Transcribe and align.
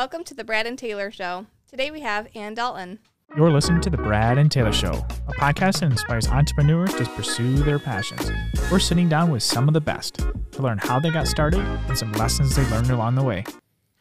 Welcome 0.00 0.24
to 0.24 0.34
the 0.34 0.44
Brad 0.44 0.66
and 0.66 0.78
Taylor 0.78 1.10
Show. 1.10 1.44
Today 1.68 1.90
we 1.90 2.00
have 2.00 2.26
Anne 2.34 2.54
Dalton. 2.54 3.00
You're 3.36 3.50
listening 3.50 3.82
to 3.82 3.90
The 3.90 3.98
Brad 3.98 4.38
and 4.38 4.50
Taylor 4.50 4.72
Show, 4.72 4.92
a 5.28 5.32
podcast 5.34 5.80
that 5.80 5.90
inspires 5.92 6.26
entrepreneurs 6.26 6.94
to 6.94 7.04
pursue 7.04 7.56
their 7.56 7.78
passions. 7.78 8.32
We're 8.72 8.78
sitting 8.78 9.10
down 9.10 9.30
with 9.30 9.42
some 9.42 9.68
of 9.68 9.74
the 9.74 9.80
best 9.82 10.14
to 10.52 10.62
learn 10.62 10.78
how 10.78 11.00
they 11.00 11.10
got 11.10 11.28
started 11.28 11.60
and 11.60 11.98
some 11.98 12.12
lessons 12.12 12.56
they 12.56 12.64
learned 12.70 12.88
along 12.88 13.16
the 13.16 13.22
way. 13.22 13.44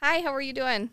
Hi, 0.01 0.21
how 0.21 0.33
are 0.33 0.39
you 0.39 0.54
doing? 0.54 0.89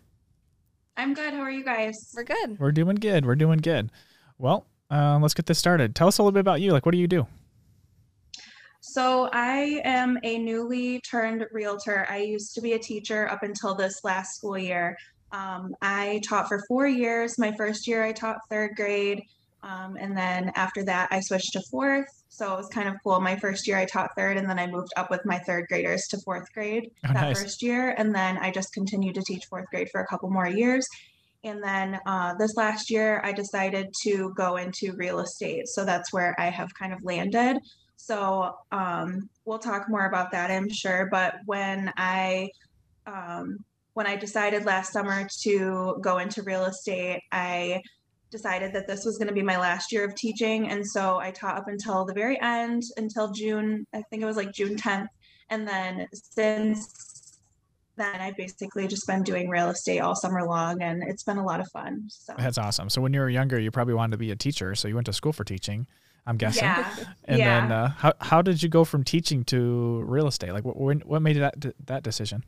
I'm 0.97 1.15
good. 1.15 1.33
How 1.33 1.43
are 1.43 1.53
you 1.53 1.65
guys? 1.65 2.13
We're 2.17 2.25
good. 2.25 2.59
We're 2.59 2.73
doing 2.73 2.97
good. 2.97 3.25
We're 3.25 3.37
doing 3.37 3.61
good. 3.61 3.93
Well, 4.39 4.67
uh, 4.91 5.21
let's 5.23 5.35
get 5.35 5.47
this 5.47 5.61
started. 5.61 5.95
Tell 5.95 6.09
us 6.09 6.19
a 6.19 6.23
little 6.23 6.33
bit 6.33 6.41
about 6.41 6.61
you. 6.61 6.73
Like, 6.73 6.85
what 6.85 6.91
do 6.91 6.99
you 6.99 7.07
do? 7.07 7.29
So, 8.89 9.29
I 9.33 9.83
am 9.85 10.19
a 10.23 10.39
newly 10.39 11.01
turned 11.01 11.45
realtor. 11.53 12.07
I 12.09 12.19
used 12.19 12.55
to 12.55 12.61
be 12.61 12.73
a 12.75 12.79
teacher 12.79 13.29
up 13.29 13.43
until 13.43 13.75
this 13.75 14.05
last 14.05 14.37
school 14.37 14.57
year. 14.57 14.97
Um, 15.33 15.75
I 15.83 16.21
taught 16.27 16.49
for 16.49 16.63
four 16.69 16.87
years. 16.87 17.37
My 17.39 17.53
first 17.57 17.87
year, 17.89 18.05
I 18.05 18.13
taught 18.13 18.39
third 18.49 18.77
grade. 18.77 19.23
Um, 19.63 19.97
and 19.99 20.17
then 20.17 20.53
after 20.55 20.85
that, 20.85 21.09
I 21.11 21.21
switched 21.21 21.53
to 21.55 21.63
fourth. 21.71 22.07
So 22.29 22.55
it 22.55 22.57
was 22.57 22.69
kind 22.69 22.89
of 22.89 22.95
cool. 23.03 23.21
My 23.21 23.37
first 23.37 23.67
year, 23.67 23.77
I 23.77 23.87
taught 23.87 24.11
third, 24.17 24.37
and 24.37 24.49
then 24.49 24.59
I 24.59 24.69
moved 24.69 24.93
up 24.97 25.11
with 25.11 25.25
my 25.25 25.39
third 25.41 25.67
graders 25.69 26.07
to 26.11 26.19
fourth 26.19 26.51
grade 26.55 26.91
Oh, 27.05 27.13
that 27.13 27.23
nice. 27.23 27.43
first 27.43 27.63
year. 27.63 27.95
And 27.99 28.15
then 28.15 28.39
I 28.39 28.51
just 28.53 28.73
continued 28.73 29.17
to 29.17 29.23
teach 29.23 29.47
fourth 29.47 29.67
grade 29.71 29.89
for 29.91 30.01
a 30.01 30.07
couple 30.07 30.31
more 30.31 30.49
years. 30.49 30.87
And 31.43 31.63
then 31.63 31.99
uh, 32.07 32.35
this 32.35 32.57
last 32.57 32.91
year, 32.91 33.21
I 33.25 33.33
decided 33.33 33.93
to 34.05 34.33
go 34.37 34.57
into 34.57 34.93
real 34.97 35.19
estate. 35.19 35.67
So 35.69 35.85
that's 35.85 36.13
where 36.13 36.35
I 36.39 36.51
have 36.51 36.69
kind 36.79 36.93
of 36.93 37.03
landed. 37.03 37.59
So 37.97 38.57
um, 38.73 39.29
we'll 39.45 39.59
talk 39.59 39.89
more 39.89 40.07
about 40.07 40.31
that, 40.33 40.51
I'm 40.51 40.69
sure. 40.69 41.09
But 41.11 41.37
when 41.47 41.93
I 41.97 42.51
um, 43.07 43.59
when 43.95 44.07
I 44.07 44.17
decided 44.17 44.65
last 44.67 44.93
summer 44.93 45.27
to 45.43 45.99
go 46.03 46.19
into 46.19 46.43
real 46.43 46.67
estate, 46.67 47.23
I 47.33 47.81
decided 48.31 48.73
that 48.75 48.87
this 48.87 49.05
was 49.05 49.17
going 49.17 49.29
to 49.29 49.35
be 49.35 49.43
my 49.43 49.59
last 49.59 49.93
year 49.93 50.05
of 50.05 50.15
teaching. 50.15 50.69
And 50.69 50.87
so 50.87 51.19
I 51.19 51.31
taught 51.31 51.57
up 51.57 51.69
until 51.69 52.05
the 52.05 52.13
very 52.13 52.41
end, 52.41 52.83
until 52.97 53.33
June, 53.33 53.87
I 53.95 54.03
think 54.11 54.23
it 54.23 54.27
was 54.27 54.37
like 54.37 54.53
June 54.53 54.77
10th. 54.77 55.09
And 55.49 55.67
then 55.67 56.07
since 56.13 57.39
then, 57.97 58.21
I've 58.21 58.37
basically 58.37 58.87
just 58.89 59.07
been 59.07 59.23
doing 59.23 59.49
real 59.49 59.71
estate 59.71 60.01
all 60.01 60.15
summer 60.15 60.45
long, 60.45 60.83
and 60.83 61.03
it's 61.07 61.23
been 61.23 61.39
a 61.39 61.45
lot 61.45 61.61
of 61.61 61.69
fun. 61.73 62.05
So, 62.09 62.35
That's 62.37 62.59
awesome. 62.59 62.91
So, 62.91 63.01
when 63.01 63.15
you 63.15 63.21
were 63.21 63.31
younger, 63.31 63.59
you 63.59 63.71
probably 63.71 63.95
wanted 63.95 64.13
to 64.13 64.19
be 64.19 64.31
a 64.31 64.37
teacher. 64.37 64.75
So, 64.75 64.89
you 64.89 64.95
went 64.95 65.07
to 65.07 65.13
school 65.13 65.33
for 65.33 65.45
teaching, 65.45 65.87
I'm 66.27 66.37
guessing. 66.37 66.65
yeah. 66.65 66.95
And 67.25 67.39
yeah. 67.39 67.61
then, 67.61 67.73
uh, 67.73 67.89
how, 67.89 68.13
how 68.21 68.43
did 68.43 68.63
you 68.63 68.69
go 68.69 68.85
from 68.85 69.03
teaching 69.03 69.45
to 69.47 70.03
real 70.07 70.29
estate? 70.29 70.53
Like, 70.53 70.65
what, 70.65 70.77
when, 70.77 71.01
what 71.01 71.23
made 71.23 71.37
that, 71.37 71.55
that 71.87 72.03
decision? 72.05 72.45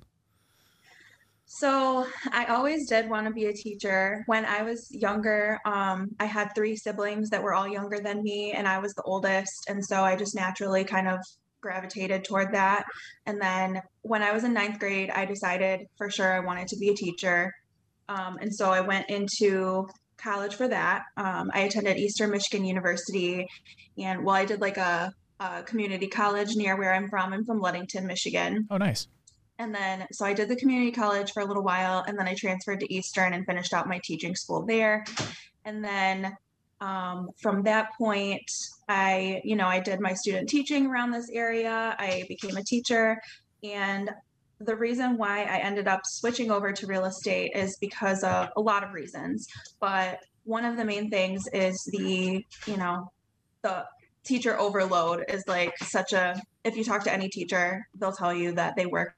So 1.51 2.07
I 2.31 2.45
always 2.45 2.89
did 2.89 3.09
want 3.09 3.27
to 3.27 3.33
be 3.33 3.47
a 3.47 3.53
teacher. 3.53 4.23
When 4.27 4.45
I 4.45 4.63
was 4.63 4.89
younger, 4.93 5.59
um, 5.65 6.11
I 6.21 6.27
had 6.27 6.55
three 6.55 6.77
siblings 6.77 7.31
that 7.31 7.43
were 7.43 7.55
all 7.55 7.67
younger 7.67 7.99
than 8.01 8.23
me, 8.23 8.53
and 8.53 8.69
I 8.69 8.79
was 8.79 8.93
the 8.95 9.03
oldest. 9.03 9.65
And 9.69 9.85
so 9.85 10.05
I 10.05 10.15
just 10.15 10.35
naturally 10.35 10.85
kind 10.85 11.09
of 11.09 11.19
gravitated 11.61 12.25
toward 12.25 12.53
that. 12.53 12.85
And 13.27 13.41
then 13.41 13.81
when 14.03 14.23
I 14.23 14.33
was 14.33 14.45
in 14.45 14.53
ninth 14.53 14.79
grade, 14.79 15.11
I 15.11 15.25
decided 15.25 15.87
for 15.97 16.11
sure 16.11 16.33
I 16.33 16.41
wanted 16.41 16.69
to 16.69 16.77
be 16.77 16.91
a 16.91 16.95
teacher. 16.95 17.53
Um, 18.09 18.37
and 18.41 18.55
so 18.55 18.71
I 18.71 18.81
went 18.81 19.09
into 19.11 19.89
college 20.19 20.55
for 20.55 20.69
that. 20.69 21.05
Um, 21.17 21.51
I 21.55 21.61
attended 21.61 21.97
Eastern 21.97 22.31
Michigan 22.31 22.65
University, 22.65 23.49
and 23.97 24.25
well, 24.25 24.37
I 24.37 24.45
did 24.45 24.61
like 24.61 24.77
a, 24.77 25.13
a 25.41 25.63
community 25.63 26.07
college 26.09 26.57
near 26.57 26.77
where 26.77 26.93
I'm 26.93 27.09
from. 27.09 27.33
I'm 27.33 27.45
from 27.45 27.61
Ludington, 27.61 28.07
Michigan. 28.07 28.67
Oh, 28.71 28.77
nice. 28.77 29.09
And 29.61 29.75
then, 29.75 30.07
so 30.13 30.25
I 30.25 30.35
did 30.35 30.49
the 30.49 30.57
community 30.57 30.93
college 30.93 31.33
for 31.33 31.41
a 31.43 31.45
little 31.45 31.65
while, 31.65 32.05
and 32.07 32.17
then 32.17 32.29
I 32.29 32.35
transferred 32.35 32.81
to 32.81 32.95
Eastern 32.95 33.33
and 33.33 33.45
finished 33.45 33.73
out 33.73 33.89
my 33.89 34.01
teaching 34.05 34.37
school 34.37 34.65
there. 34.65 35.05
And 35.65 35.85
then 35.85 36.37
um, 36.81 37.31
from 37.41 37.65
that 37.65 37.89
point, 37.99 38.51
I, 38.89 39.41
you 39.45 39.57
know, 39.57 39.67
I 39.67 39.81
did 39.81 40.01
my 40.01 40.15
student 40.15 40.49
teaching 40.49 40.87
around 40.87 41.11
this 41.11 41.29
area. 41.31 41.97
I 41.99 42.25
became 42.29 42.57
a 42.57 42.63
teacher. 42.63 43.21
And 43.65 44.11
the 44.61 44.77
reason 44.77 45.17
why 45.17 45.45
I 45.45 45.59
ended 45.59 45.89
up 45.89 46.01
switching 46.05 46.51
over 46.51 46.73
to 46.73 46.87
real 46.87 47.05
estate 47.05 47.53
is 47.55 47.77
because 47.81 48.25
of 48.25 48.49
a 48.57 48.61
lot 48.61 48.83
of 48.83 48.93
reasons. 48.93 49.47
But 49.81 50.21
one 50.45 50.65
of 50.65 50.77
the 50.77 50.85
main 50.85 51.11
things 51.11 51.45
is 51.53 51.83
the, 51.93 52.45
you 52.67 52.77
know, 52.77 53.11
the 53.63 53.85
teacher 54.25 54.59
overload 54.59 55.25
is 55.29 55.45
like 55.47 55.77
such 55.79 56.13
a, 56.13 56.41
if 56.65 56.77
you 56.77 56.85
talk 56.85 57.05
to 57.05 57.13
any 57.13 57.29
teacher, 57.29 57.87
they'll 57.95 58.13
tell 58.13 58.35
you 58.35 58.53
that 58.53 58.75
they 58.77 58.87
work 58.87 59.15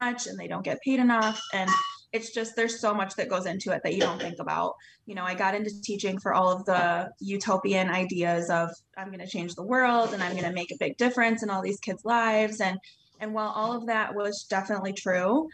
much 0.00 0.26
and 0.26 0.38
they 0.38 0.46
don't 0.46 0.64
get 0.64 0.80
paid 0.82 1.00
enough 1.00 1.40
and 1.52 1.68
it's 2.12 2.32
just 2.32 2.56
there's 2.56 2.80
so 2.80 2.94
much 2.94 3.14
that 3.16 3.28
goes 3.28 3.46
into 3.46 3.72
it 3.72 3.82
that 3.82 3.94
you 3.94 4.00
don't 4.00 4.20
think 4.20 4.36
about 4.38 4.74
you 5.06 5.14
know 5.14 5.24
i 5.24 5.34
got 5.34 5.54
into 5.54 5.70
teaching 5.82 6.18
for 6.18 6.32
all 6.32 6.50
of 6.50 6.64
the 6.64 7.10
utopian 7.20 7.88
ideas 7.90 8.48
of 8.48 8.70
i'm 8.96 9.08
going 9.08 9.18
to 9.18 9.26
change 9.26 9.54
the 9.54 9.62
world 9.62 10.14
and 10.14 10.22
i'm 10.22 10.32
going 10.32 10.44
to 10.44 10.52
make 10.52 10.70
a 10.70 10.76
big 10.78 10.96
difference 10.96 11.42
in 11.42 11.50
all 11.50 11.62
these 11.62 11.80
kids 11.80 12.04
lives 12.04 12.60
and 12.60 12.78
and 13.20 13.32
while 13.32 13.52
all 13.54 13.76
of 13.76 13.86
that 13.86 14.14
was 14.14 14.46
definitely 14.48 14.92
true 14.92 15.48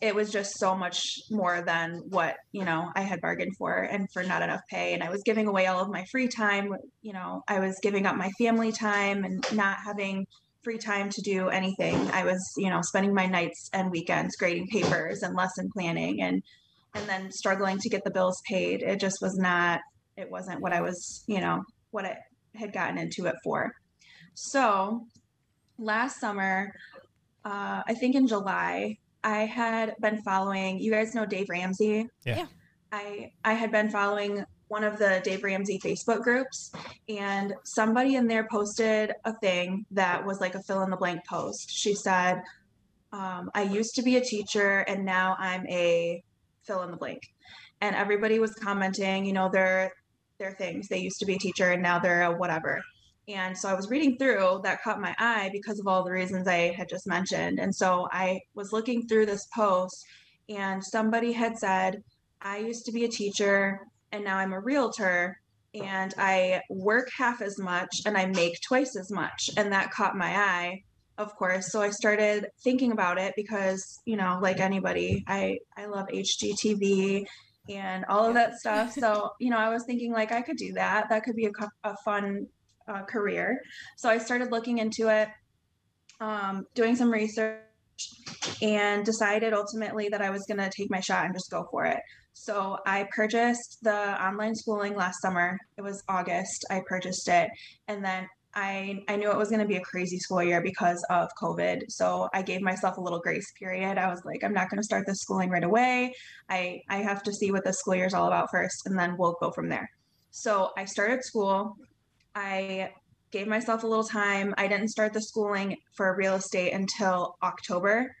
it 0.00 0.14
was 0.14 0.30
just 0.30 0.56
so 0.58 0.76
much 0.76 1.18
more 1.30 1.60
than 1.62 2.02
what 2.08 2.36
you 2.52 2.64
know 2.64 2.90
i 2.94 3.00
had 3.00 3.20
bargained 3.20 3.56
for 3.56 3.78
and 3.78 4.08
for 4.12 4.22
not 4.22 4.42
enough 4.42 4.60
pay 4.70 4.94
and 4.94 5.02
i 5.02 5.10
was 5.10 5.22
giving 5.24 5.46
away 5.48 5.66
all 5.66 5.80
of 5.80 5.90
my 5.90 6.04
free 6.10 6.28
time 6.28 6.72
you 7.02 7.12
know 7.12 7.42
i 7.48 7.58
was 7.58 7.78
giving 7.82 8.06
up 8.06 8.16
my 8.16 8.30
family 8.38 8.70
time 8.70 9.24
and 9.24 9.44
not 9.52 9.76
having 9.84 10.26
free 10.68 10.76
time 10.78 11.08
to 11.08 11.22
do 11.22 11.48
anything. 11.48 11.96
I 12.10 12.24
was, 12.24 12.52
you 12.58 12.68
know, 12.68 12.82
spending 12.82 13.14
my 13.14 13.26
nights 13.26 13.70
and 13.72 13.90
weekends 13.90 14.36
grading 14.36 14.68
papers 14.68 15.22
and 15.22 15.34
lesson 15.34 15.70
planning 15.72 16.20
and 16.20 16.42
and 16.94 17.08
then 17.08 17.30
struggling 17.30 17.78
to 17.78 17.88
get 17.88 18.02
the 18.04 18.10
bills 18.10 18.40
paid. 18.46 18.82
It 18.82 19.00
just 19.00 19.18
was 19.22 19.38
not 19.38 19.80
it 20.16 20.30
wasn't 20.30 20.60
what 20.60 20.72
I 20.72 20.80
was, 20.80 21.24
you 21.26 21.40
know, 21.40 21.62
what 21.90 22.04
I 22.04 22.16
had 22.54 22.72
gotten 22.72 22.98
into 22.98 23.26
it 23.26 23.36
for. 23.44 23.72
So, 24.34 25.06
last 25.78 26.20
summer, 26.20 26.74
uh, 27.44 27.82
I 27.86 27.94
think 27.94 28.14
in 28.14 28.26
July, 28.26 28.98
I 29.24 29.40
had 29.40 29.94
been 30.00 30.22
following, 30.22 30.78
you 30.78 30.90
guys 30.90 31.14
know 31.14 31.26
Dave 31.26 31.48
Ramsey? 31.48 32.08
Yeah. 32.24 32.38
Yeah. 32.38 32.46
I 32.90 33.32
I 33.44 33.52
had 33.52 33.70
been 33.70 33.90
following 33.90 34.44
one 34.68 34.84
of 34.84 34.98
the 34.98 35.20
Dave 35.24 35.42
Ramsey 35.42 35.78
Facebook 35.78 36.22
groups 36.22 36.70
and 37.08 37.54
somebody 37.64 38.16
in 38.16 38.26
there 38.26 38.46
posted 38.50 39.12
a 39.24 39.32
thing 39.38 39.86
that 39.90 40.24
was 40.24 40.40
like 40.40 40.54
a 40.54 40.62
fill 40.62 40.82
in 40.82 40.90
the 40.90 40.96
blank 40.96 41.24
post. 41.26 41.70
She 41.70 41.94
said, 41.94 42.42
um, 43.12 43.50
I 43.54 43.62
used 43.62 43.94
to 43.94 44.02
be 44.02 44.16
a 44.16 44.20
teacher 44.20 44.80
and 44.80 45.04
now 45.04 45.36
I'm 45.38 45.66
a 45.68 46.22
fill 46.64 46.82
in 46.82 46.90
the 46.90 46.96
blank. 46.96 47.22
And 47.80 47.96
everybody 47.96 48.38
was 48.38 48.54
commenting, 48.54 49.24
you 49.24 49.32
know, 49.32 49.48
their 49.48 49.92
their 50.38 50.52
things. 50.52 50.88
They 50.88 50.98
used 50.98 51.18
to 51.20 51.26
be 51.26 51.34
a 51.34 51.38
teacher 51.38 51.70
and 51.70 51.82
now 51.82 51.98
they're 51.98 52.22
a 52.22 52.36
whatever. 52.36 52.82
And 53.28 53.56
so 53.56 53.68
I 53.68 53.74
was 53.74 53.90
reading 53.90 54.16
through 54.16 54.62
that 54.64 54.82
caught 54.82 55.00
my 55.00 55.14
eye 55.18 55.50
because 55.52 55.78
of 55.78 55.86
all 55.86 56.02
the 56.02 56.10
reasons 56.10 56.48
I 56.48 56.72
had 56.72 56.88
just 56.88 57.06
mentioned. 57.06 57.60
And 57.60 57.74
so 57.74 58.08
I 58.10 58.40
was 58.54 58.72
looking 58.72 59.06
through 59.06 59.26
this 59.26 59.46
post 59.54 60.02
and 60.48 60.82
somebody 60.82 61.32
had 61.32 61.58
said, 61.58 62.02
I 62.40 62.58
used 62.58 62.86
to 62.86 62.92
be 62.92 63.04
a 63.04 63.08
teacher 63.08 63.80
and 64.12 64.24
now 64.24 64.38
I'm 64.38 64.54
a 64.54 64.60
realtor 64.60 65.38
and 65.74 66.14
I 66.16 66.62
work 66.70 67.10
half 67.14 67.42
as 67.42 67.58
much 67.58 68.00
and 68.06 68.16
I 68.16 68.24
make 68.26 68.62
twice 68.62 68.96
as 68.96 69.10
much. 69.10 69.50
And 69.58 69.72
that 69.72 69.90
caught 69.90 70.16
my 70.16 70.34
eye, 70.34 70.82
of 71.18 71.36
course. 71.36 71.70
So 71.70 71.82
I 71.82 71.90
started 71.90 72.46
thinking 72.64 72.92
about 72.92 73.18
it 73.18 73.34
because, 73.36 74.00
you 74.06 74.16
know, 74.16 74.38
like 74.40 74.58
anybody, 74.58 75.22
I, 75.26 75.58
I 75.76 75.84
love 75.84 76.06
HGTV 76.08 77.26
and 77.68 78.06
all 78.06 78.24
of 78.24 78.34
that 78.34 78.54
stuff. 78.54 78.94
So, 78.94 79.32
you 79.38 79.50
know, 79.50 79.58
I 79.58 79.68
was 79.68 79.84
thinking 79.84 80.12
like 80.12 80.32
I 80.32 80.40
could 80.40 80.56
do 80.56 80.72
that. 80.72 81.10
That 81.10 81.24
could 81.24 81.36
be 81.36 81.44
a, 81.44 81.52
a 81.84 81.94
fun 82.02 82.46
uh, 82.88 83.02
career. 83.04 83.60
So 83.96 84.08
I 84.08 84.18
started 84.18 84.50
looking 84.50 84.78
into 84.78 85.08
it, 85.08 85.28
um, 86.20 86.66
doing 86.74 86.96
some 86.96 87.10
research 87.10 87.60
and 88.62 89.04
decided 89.04 89.52
ultimately 89.52 90.08
that 90.08 90.22
I 90.22 90.30
was 90.30 90.44
going 90.46 90.58
to 90.58 90.70
take 90.70 90.90
my 90.90 91.00
shot 91.00 91.24
and 91.24 91.34
just 91.34 91.50
go 91.50 91.66
for 91.70 91.84
it. 91.84 91.98
So 92.32 92.78
I 92.86 93.08
purchased 93.14 93.78
the 93.82 94.24
online 94.24 94.54
schooling 94.54 94.94
last 94.94 95.20
summer. 95.20 95.58
It 95.76 95.82
was 95.82 96.02
August. 96.08 96.64
I 96.70 96.82
purchased 96.86 97.28
it. 97.28 97.50
And 97.88 98.04
then 98.04 98.28
I, 98.54 99.04
I 99.08 99.16
knew 99.16 99.30
it 99.30 99.36
was 99.36 99.50
going 99.50 99.60
to 99.60 99.66
be 99.66 99.76
a 99.76 99.80
crazy 99.80 100.18
school 100.18 100.42
year 100.42 100.62
because 100.62 101.04
of 101.10 101.28
COVID. 101.40 101.82
So 101.88 102.28
I 102.32 102.42
gave 102.42 102.60
myself 102.60 102.96
a 102.96 103.00
little 103.00 103.18
grace 103.18 103.52
period. 103.58 103.98
I 103.98 104.08
was 104.08 104.22
like, 104.24 104.42
I'm 104.42 104.54
not 104.54 104.70
going 104.70 104.78
to 104.78 104.84
start 104.84 105.04
this 105.06 105.18
schooling 105.18 105.50
right 105.50 105.64
away. 105.64 106.14
I, 106.48 106.80
I 106.88 106.98
have 106.98 107.22
to 107.24 107.32
see 107.32 107.52
what 107.52 107.64
the 107.64 107.72
school 107.72 107.94
year 107.94 108.06
is 108.06 108.14
all 108.14 108.26
about 108.26 108.50
first, 108.50 108.86
and 108.86 108.98
then 108.98 109.16
we'll 109.18 109.36
go 109.40 109.50
from 109.50 109.68
there. 109.68 109.90
So 110.30 110.70
I 110.76 110.86
started 110.86 111.24
school. 111.24 111.76
I 112.38 112.92
gave 113.30 113.46
myself 113.46 113.82
a 113.82 113.86
little 113.86 114.04
time. 114.04 114.54
I 114.56 114.68
didn't 114.68 114.88
start 114.88 115.12
the 115.12 115.20
schooling 115.20 115.76
for 115.96 116.14
real 116.16 116.34
estate 116.34 116.72
until 116.72 117.36
October. 117.42 118.14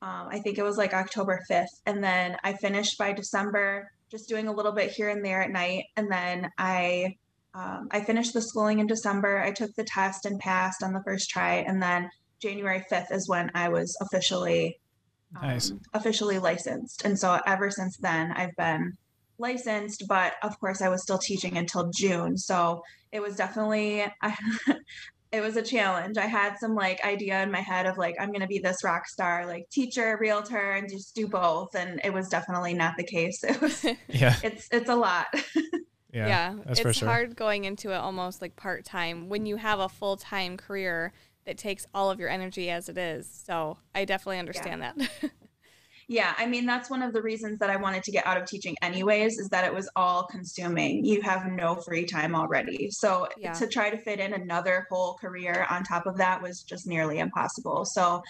Um, 0.00 0.28
I 0.30 0.40
think 0.40 0.58
it 0.58 0.62
was 0.62 0.76
like 0.76 0.94
October 0.94 1.40
5th. 1.50 1.66
And 1.86 2.02
then 2.02 2.36
I 2.42 2.54
finished 2.54 2.98
by 2.98 3.12
December, 3.12 3.90
just 4.10 4.28
doing 4.28 4.48
a 4.48 4.52
little 4.52 4.72
bit 4.72 4.90
here 4.90 5.10
and 5.10 5.24
there 5.24 5.42
at 5.42 5.50
night. 5.50 5.84
And 5.96 6.10
then 6.10 6.50
I 6.56 7.16
um, 7.54 7.88
I 7.90 8.02
finished 8.02 8.34
the 8.34 8.42
schooling 8.42 8.78
in 8.78 8.86
December. 8.86 9.40
I 9.40 9.50
took 9.52 9.74
the 9.74 9.84
test 9.84 10.26
and 10.26 10.38
passed 10.38 10.82
on 10.82 10.92
the 10.92 11.02
first 11.04 11.28
try. 11.28 11.56
And 11.56 11.82
then 11.82 12.08
January 12.40 12.84
5th 12.90 13.10
is 13.12 13.28
when 13.28 13.50
I 13.54 13.68
was 13.68 13.96
officially 14.00 14.78
Nice. 15.32 15.70
um, 15.70 15.80
officially 15.92 16.38
licensed. 16.38 17.04
And 17.04 17.18
so 17.18 17.38
ever 17.46 17.70
since 17.70 17.96
then, 17.98 18.32
I've 18.32 18.54
been 18.56 18.96
licensed, 19.38 20.04
but 20.08 20.34
of 20.42 20.58
course, 20.60 20.82
I 20.82 20.88
was 20.88 21.02
still 21.02 21.18
teaching 21.18 21.56
until 21.56 21.90
June. 21.94 22.36
So 22.36 22.82
it 23.12 23.20
was 23.20 23.36
definitely, 23.36 24.04
I, 24.22 24.36
it 25.32 25.40
was 25.40 25.56
a 25.56 25.62
challenge. 25.62 26.16
I 26.16 26.26
had 26.26 26.56
some 26.58 26.74
like 26.74 27.04
idea 27.04 27.42
in 27.42 27.50
my 27.50 27.60
head 27.60 27.86
of 27.86 27.98
like, 27.98 28.16
I'm 28.18 28.28
going 28.28 28.40
to 28.40 28.46
be 28.46 28.58
this 28.58 28.82
rock 28.84 29.06
star, 29.06 29.46
like 29.46 29.68
teacher, 29.70 30.16
realtor, 30.20 30.72
and 30.72 30.88
just 30.88 31.14
do 31.14 31.26
both. 31.28 31.74
And 31.74 32.00
it 32.04 32.12
was 32.12 32.28
definitely 32.28 32.74
not 32.74 32.96
the 32.96 33.04
case. 33.04 33.42
It 33.48 33.60
was, 33.60 33.84
Yeah. 34.08 34.36
it's, 34.42 34.68
it's 34.70 34.88
a 34.88 34.96
lot. 34.96 35.26
Yeah. 36.12 36.26
Yeah, 36.26 36.54
that's 36.64 36.70
it's 36.70 36.80
for 36.80 36.92
sure. 36.92 37.08
hard 37.08 37.36
going 37.36 37.64
into 37.64 37.92
it 37.92 37.96
almost 37.96 38.40
like 38.40 38.56
part 38.56 38.84
time 38.84 39.28
when 39.28 39.44
you 39.44 39.56
have 39.56 39.78
a 39.78 39.88
full 39.88 40.16
time 40.16 40.56
career 40.56 41.12
that 41.44 41.58
takes 41.58 41.86
all 41.94 42.10
of 42.10 42.18
your 42.18 42.28
energy 42.30 42.70
as 42.70 42.88
it 42.88 42.96
is. 42.96 43.28
So 43.46 43.78
I 43.94 44.04
definitely 44.04 44.38
understand 44.38 44.82
that. 44.82 44.96
Yeah, 46.10 46.34
I 46.38 46.46
mean, 46.46 46.64
that's 46.64 46.88
one 46.88 47.02
of 47.02 47.12
the 47.12 47.20
reasons 47.20 47.58
that 47.58 47.68
I 47.68 47.76
wanted 47.76 48.02
to 48.04 48.10
get 48.10 48.26
out 48.26 48.38
of 48.38 48.46
teaching, 48.46 48.74
anyways, 48.80 49.38
is 49.38 49.50
that 49.50 49.66
it 49.66 49.74
was 49.74 49.90
all 49.94 50.26
consuming. 50.26 51.04
You 51.04 51.20
have 51.20 51.44
no 51.52 51.76
free 51.76 52.06
time 52.06 52.34
already. 52.34 52.88
So 52.90 53.28
Yeah. 53.36 53.52
to 53.52 53.66
try 53.66 53.90
to 53.90 53.98
fit 53.98 54.18
in 54.18 54.32
another 54.32 54.86
whole 54.90 55.18
career 55.18 55.66
on 55.68 55.84
top 55.84 56.06
of 56.06 56.16
that 56.16 56.40
was 56.40 56.62
just 56.62 56.86
nearly 56.86 57.18
impossible. 57.18 57.84
So 57.84 58.22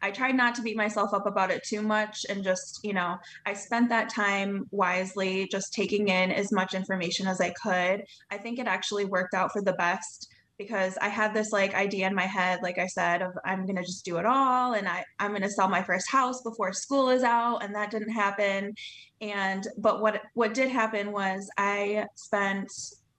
I 0.00 0.12
tried 0.12 0.34
not 0.34 0.54
to 0.54 0.62
beat 0.62 0.78
myself 0.78 1.12
up 1.12 1.26
about 1.26 1.50
it 1.50 1.62
too 1.62 1.82
much 1.82 2.24
and 2.30 2.42
just, 2.42 2.80
you 2.82 2.94
know, 2.94 3.18
I 3.44 3.52
spent 3.52 3.90
that 3.90 4.08
time 4.08 4.64
wisely, 4.70 5.46
just 5.50 5.74
taking 5.74 6.08
in 6.08 6.32
as 6.32 6.50
much 6.52 6.72
information 6.72 7.26
as 7.26 7.40
I 7.42 7.50
could. 7.62 8.02
I 8.30 8.38
think 8.38 8.58
it 8.58 8.66
actually 8.66 9.04
worked 9.04 9.34
out 9.34 9.52
for 9.52 9.60
the 9.60 9.74
best 9.74 10.32
because 10.58 10.96
I 11.00 11.08
had 11.08 11.34
this 11.34 11.52
like 11.52 11.74
idea 11.74 12.06
in 12.06 12.14
my 12.14 12.26
head, 12.26 12.60
like 12.62 12.78
I 12.78 12.86
said, 12.86 13.22
of 13.22 13.32
I'm 13.44 13.66
gonna 13.66 13.82
just 13.82 14.04
do 14.04 14.16
it 14.18 14.26
all 14.26 14.74
and 14.74 14.88
I, 14.88 15.04
I'm 15.18 15.32
gonna 15.32 15.50
sell 15.50 15.68
my 15.68 15.82
first 15.82 16.10
house 16.10 16.42
before 16.42 16.72
school 16.72 17.10
is 17.10 17.22
out, 17.22 17.62
and 17.62 17.74
that 17.74 17.90
didn't 17.90 18.12
happen. 18.12 18.74
And 19.20 19.66
but 19.78 20.00
what 20.00 20.22
what 20.34 20.54
did 20.54 20.70
happen 20.70 21.12
was 21.12 21.48
I 21.58 22.06
spent 22.14 22.70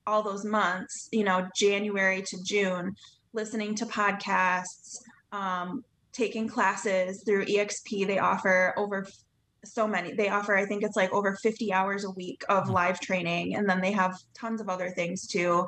all 0.06 0.22
those 0.22 0.44
months, 0.44 1.08
you 1.12 1.22
know, 1.24 1.48
January 1.54 2.22
to 2.22 2.38
June, 2.42 2.94
listening 3.32 3.74
to 3.76 3.86
podcasts, 3.86 4.96
um, 5.32 5.84
taking 6.12 6.48
classes 6.48 7.22
through 7.24 7.44
EXP. 7.44 8.06
They 8.06 8.18
offer 8.18 8.74
over 8.76 9.06
so 9.64 9.86
many. 9.86 10.14
They 10.14 10.28
offer, 10.28 10.56
I 10.56 10.64
think 10.64 10.82
it's 10.82 10.96
like 10.96 11.12
over 11.12 11.36
50 11.42 11.72
hours 11.72 12.04
a 12.04 12.10
week 12.12 12.42
of 12.48 12.64
Mm. 12.64 12.72
live 12.72 13.00
training, 13.00 13.56
and 13.56 13.68
then 13.68 13.80
they 13.80 13.92
have 13.92 14.16
tons 14.34 14.60
of 14.60 14.68
other 14.68 14.90
things 14.90 15.26
too. 15.26 15.66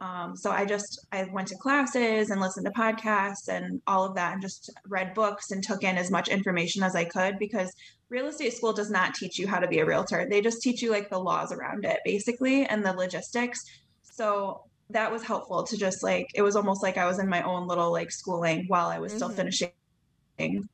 Um, 0.00 0.34
so 0.34 0.50
I 0.50 0.64
just 0.64 0.98
I 1.12 1.24
went 1.24 1.48
to 1.48 1.56
classes 1.56 2.30
and 2.30 2.40
listened 2.40 2.64
to 2.66 2.72
podcasts 2.72 3.48
and 3.48 3.82
all 3.86 4.04
of 4.04 4.14
that, 4.14 4.32
and 4.32 4.42
just 4.42 4.70
read 4.88 5.12
books 5.14 5.50
and 5.50 5.62
took 5.62 5.82
in 5.84 5.98
as 5.98 6.10
much 6.10 6.28
information 6.28 6.82
as 6.82 6.96
I 6.96 7.04
could 7.04 7.38
because 7.38 7.70
real 8.08 8.26
estate 8.26 8.54
school 8.54 8.72
does 8.72 8.90
not 8.90 9.14
teach 9.14 9.38
you 9.38 9.46
how 9.46 9.58
to 9.58 9.68
be 9.68 9.78
a 9.78 9.84
realtor. 9.84 10.26
They 10.28 10.40
just 10.40 10.62
teach 10.62 10.80
you 10.82 10.90
like 10.90 11.10
the 11.10 11.18
laws 11.18 11.52
around 11.52 11.84
it, 11.84 12.00
basically, 12.04 12.64
and 12.64 12.84
the 12.84 12.92
logistics. 12.94 13.60
So 14.02 14.62
that 14.88 15.12
was 15.12 15.22
helpful 15.22 15.64
to 15.64 15.76
just 15.76 16.02
like 16.02 16.26
it 16.34 16.42
was 16.42 16.56
almost 16.56 16.82
like 16.82 16.96
I 16.96 17.06
was 17.06 17.18
in 17.18 17.28
my 17.28 17.42
own 17.42 17.68
little 17.68 17.92
like 17.92 18.10
schooling 18.10 18.64
while 18.68 18.88
I 18.88 18.98
was 18.98 19.12
still 19.12 19.30
Mhm. 19.30 19.36
finishing. 19.36 20.68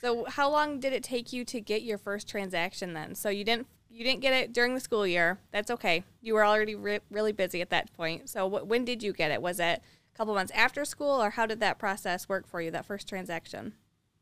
so 0.00 0.24
how 0.26 0.50
long 0.50 0.78
did 0.78 0.92
it 0.92 1.02
take 1.02 1.32
you 1.32 1.44
to 1.46 1.60
get 1.60 1.82
your 1.82 1.98
first 1.98 2.28
transaction 2.28 2.92
then? 2.92 3.14
So 3.14 3.30
you 3.30 3.44
didn't 3.44 3.66
you 3.96 4.04
didn't 4.04 4.20
get 4.20 4.34
it 4.34 4.52
during 4.52 4.74
the 4.74 4.80
school 4.80 5.06
year. 5.06 5.38
That's 5.52 5.70
okay. 5.70 6.04
You 6.20 6.34
were 6.34 6.44
already 6.44 6.74
re- 6.74 7.00
really 7.10 7.32
busy 7.32 7.62
at 7.62 7.70
that 7.70 7.90
point. 7.94 8.28
So 8.28 8.48
wh- 8.48 8.68
when 8.68 8.84
did 8.84 9.02
you 9.02 9.14
get 9.14 9.30
it? 9.30 9.40
Was 9.40 9.58
it 9.58 9.80
a 10.14 10.16
couple 10.16 10.34
months 10.34 10.52
after 10.54 10.84
school 10.84 11.22
or 11.22 11.30
how 11.30 11.46
did 11.46 11.60
that 11.60 11.78
process 11.78 12.28
work 12.28 12.46
for 12.46 12.60
you 12.60 12.70
that 12.72 12.84
first 12.84 13.08
transaction? 13.08 13.72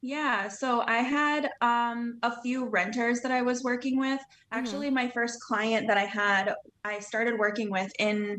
Yeah, 0.00 0.46
so 0.48 0.84
I 0.86 0.98
had 0.98 1.50
um, 1.60 2.18
a 2.22 2.40
few 2.42 2.66
renters 2.66 3.20
that 3.22 3.32
I 3.32 3.42
was 3.42 3.64
working 3.64 3.98
with. 3.98 4.20
Mm-hmm. 4.20 4.58
Actually, 4.58 4.90
my 4.90 5.08
first 5.08 5.40
client 5.40 5.88
that 5.88 5.98
I 5.98 6.04
had, 6.04 6.54
I 6.84 7.00
started 7.00 7.36
working 7.36 7.68
with 7.68 7.90
in 7.98 8.36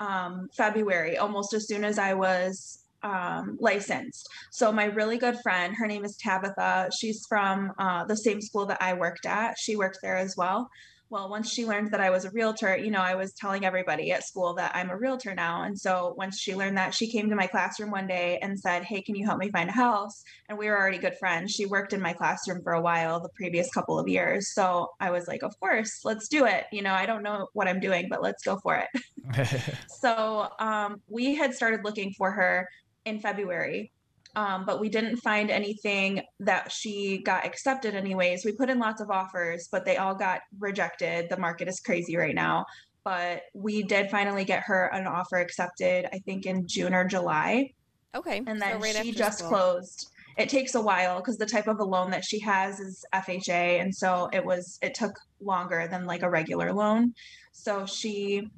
um, 0.00 0.48
February, 0.56 1.18
almost 1.18 1.52
as 1.52 1.66
soon 1.66 1.84
as 1.84 1.98
I 1.98 2.14
was 2.14 2.84
um, 3.02 3.56
licensed. 3.60 4.28
So, 4.50 4.72
my 4.72 4.84
really 4.84 5.18
good 5.18 5.38
friend, 5.42 5.74
her 5.76 5.86
name 5.86 6.04
is 6.04 6.16
Tabitha. 6.16 6.90
She's 6.98 7.24
from 7.28 7.72
uh, 7.78 8.04
the 8.04 8.16
same 8.16 8.40
school 8.40 8.66
that 8.66 8.82
I 8.82 8.94
worked 8.94 9.26
at. 9.26 9.56
She 9.58 9.76
worked 9.76 9.98
there 10.02 10.16
as 10.16 10.36
well. 10.36 10.68
Well, 11.10 11.30
once 11.30 11.50
she 11.50 11.64
learned 11.64 11.90
that 11.92 12.02
I 12.02 12.10
was 12.10 12.26
a 12.26 12.30
realtor, 12.32 12.76
you 12.76 12.90
know, 12.90 13.00
I 13.00 13.14
was 13.14 13.32
telling 13.32 13.64
everybody 13.64 14.12
at 14.12 14.24
school 14.24 14.52
that 14.56 14.72
I'm 14.74 14.90
a 14.90 14.98
realtor 14.98 15.34
now. 15.34 15.62
And 15.62 15.78
so, 15.78 16.14
once 16.18 16.38
she 16.38 16.54
learned 16.54 16.76
that, 16.76 16.94
she 16.94 17.10
came 17.10 17.30
to 17.30 17.36
my 17.36 17.46
classroom 17.46 17.90
one 17.90 18.06
day 18.06 18.38
and 18.42 18.58
said, 18.58 18.84
Hey, 18.84 19.02
can 19.02 19.14
you 19.14 19.24
help 19.26 19.38
me 19.38 19.50
find 19.50 19.70
a 19.70 19.72
house? 19.72 20.22
and 20.48 20.58
we 20.58 20.66
were 20.66 20.78
already 20.78 20.98
good 20.98 21.16
friends. 21.18 21.52
She 21.52 21.66
worked 21.66 21.92
in 21.92 22.00
my 22.00 22.14
classroom 22.14 22.62
for 22.62 22.72
a 22.72 22.80
while 22.80 23.20
the 23.20 23.28
previous 23.30 23.70
couple 23.70 23.98
of 23.98 24.08
years. 24.08 24.54
So 24.54 24.88
I 24.98 25.10
was 25.10 25.28
like, 25.28 25.42
of 25.42 25.58
course, 25.60 26.00
let's 26.04 26.28
do 26.28 26.46
it. 26.46 26.64
You 26.72 26.82
know, 26.82 26.92
I 26.92 27.04
don't 27.04 27.22
know 27.22 27.48
what 27.52 27.68
I'm 27.68 27.80
doing, 27.80 28.06
but 28.08 28.22
let's 28.22 28.42
go 28.42 28.58
for 28.62 28.76
it. 28.76 28.88
So 29.88 30.48
um, 30.58 31.02
we 31.08 31.34
had 31.34 31.54
started 31.54 31.84
looking 31.84 32.12
for 32.16 32.30
her 32.30 32.68
in 33.08 33.20
February, 33.20 33.92
um, 34.36 34.64
but 34.64 34.80
we 34.80 34.88
didn't 34.88 35.16
find 35.16 35.50
anything 35.50 36.22
that 36.40 36.70
she 36.70 37.22
got 37.24 37.44
accepted, 37.44 37.94
anyways. 37.94 38.44
We 38.44 38.52
put 38.52 38.70
in 38.70 38.78
lots 38.78 39.00
of 39.00 39.10
offers, 39.10 39.68
but 39.72 39.84
they 39.84 39.96
all 39.96 40.14
got 40.14 40.40
rejected. 40.58 41.28
The 41.30 41.38
market 41.38 41.68
is 41.68 41.80
crazy 41.80 42.16
right 42.16 42.34
now. 42.34 42.64
But 43.04 43.42
we 43.54 43.82
did 43.82 44.10
finally 44.10 44.44
get 44.44 44.62
her 44.66 44.86
an 44.92 45.06
offer 45.06 45.36
accepted, 45.38 46.06
I 46.12 46.18
think 46.20 46.46
in 46.46 46.66
June 46.66 46.94
or 46.94 47.04
July 47.04 47.70
Okay. 48.14 48.38
and 48.46 48.58
so 48.60 48.66
then 48.66 48.80
right 48.80 48.94
she 48.96 49.12
just 49.12 49.38
school. 49.38 49.50
closed 49.50 50.10
it 50.38 50.48
takes 50.48 50.74
a 50.74 50.80
while 50.80 51.18
because 51.18 51.36
the 51.36 51.46
type 51.46 51.66
of 51.66 51.78
a 51.80 51.84
loan 51.84 52.10
that 52.10 52.24
she 52.24 52.38
has 52.40 52.80
is 52.80 53.04
fha 53.14 53.80
and 53.80 53.94
so 53.94 54.28
it 54.32 54.44
was 54.44 54.78
it 54.82 54.94
took 54.94 55.12
longer 55.40 55.86
than 55.90 56.06
like 56.06 56.22
a 56.22 56.30
regular 56.30 56.72
loan 56.72 57.12
so 57.52 57.84
she 57.86 58.48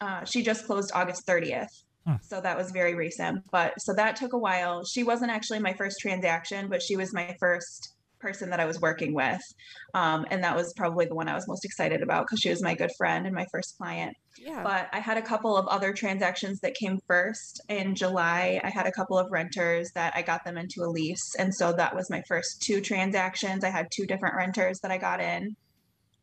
uh, 0.00 0.24
she 0.24 0.42
just 0.42 0.66
closed 0.66 0.90
august 0.94 1.26
30th 1.26 1.84
Hmm. 2.08 2.14
so 2.22 2.40
that 2.40 2.56
was 2.56 2.70
very 2.70 2.94
recent 2.94 3.44
but 3.50 3.78
so 3.78 3.92
that 3.94 4.16
took 4.16 4.32
a 4.32 4.38
while 4.38 4.82
she 4.82 5.02
wasn't 5.02 5.30
actually 5.30 5.58
my 5.58 5.74
first 5.74 5.98
transaction 6.00 6.68
but 6.68 6.80
she 6.80 6.96
was 6.96 7.12
my 7.12 7.36
first 7.38 7.94
person 8.18 8.48
that 8.50 8.60
i 8.60 8.64
was 8.64 8.80
working 8.80 9.12
with 9.12 9.42
um, 9.92 10.24
and 10.30 10.42
that 10.42 10.56
was 10.56 10.72
probably 10.74 11.04
the 11.04 11.14
one 11.14 11.28
i 11.28 11.34
was 11.34 11.46
most 11.46 11.66
excited 11.66 12.00
about 12.02 12.24
because 12.26 12.40
she 12.40 12.48
was 12.48 12.62
my 12.62 12.74
good 12.74 12.90
friend 12.96 13.26
and 13.26 13.34
my 13.34 13.46
first 13.52 13.76
client 13.76 14.16
Yeah. 14.38 14.62
but 14.62 14.88
I 14.92 15.00
had 15.00 15.18
a 15.18 15.22
couple 15.22 15.54
of 15.56 15.66
other 15.66 15.92
transactions 15.92 16.60
that 16.60 16.74
came 16.74 16.98
first 17.06 17.60
in 17.68 17.94
July. 17.94 18.60
I 18.64 18.70
had 18.70 18.86
a 18.86 18.92
couple 18.92 19.18
of 19.18 19.30
renters 19.30 19.90
that 19.94 20.12
I 20.16 20.22
got 20.22 20.44
them 20.44 20.56
into 20.56 20.82
a 20.82 20.88
lease. 20.96 21.34
And 21.38 21.52
so 21.54 21.72
that 21.72 21.94
was 21.94 22.08
my 22.10 22.22
first 22.28 22.62
two 22.62 22.80
transactions. 22.80 23.64
I 23.64 23.70
had 23.70 23.88
two 23.90 24.06
different 24.06 24.36
renters 24.36 24.78
that 24.80 24.90
I 24.92 24.98
got 24.98 25.20
in. 25.20 25.56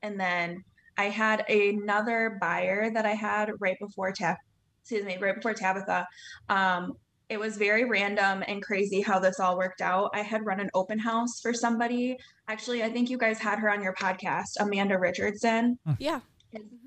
And 0.02 0.20
then 0.20 0.64
I 0.98 1.06
had 1.10 1.44
another 1.50 2.38
buyer 2.40 2.90
that 2.94 3.06
I 3.06 3.14
had 3.14 3.52
right 3.60 3.78
before 3.80 4.12
Tab, 4.14 4.38
excuse 4.86 5.04
me, 5.04 5.18
right 5.20 5.34
before 5.34 5.56
Tabitha. 5.56 6.08
Um, 6.48 6.94
it 7.28 7.40
was 7.40 7.58
very 7.58 7.86
random 7.86 8.44
and 8.48 8.62
crazy 8.62 9.02
how 9.02 9.18
this 9.18 9.40
all 9.40 9.58
worked 9.58 9.82
out. 9.82 10.12
I 10.14 10.22
had 10.22 10.46
run 10.46 10.60
an 10.60 10.70
open 10.76 11.00
house 11.00 11.40
for 11.42 11.56
somebody. 11.56 12.18
Actually, 12.48 12.84
I 12.84 12.90
think 12.90 13.10
you 13.10 13.18
guys 13.18 13.40
had 13.40 13.58
her 13.58 13.72
on 13.72 13.82
your 13.82 13.96
podcast, 13.96 14.60
Amanda 14.60 15.00
Richardson 15.00 15.80
yeah. 15.98 16.20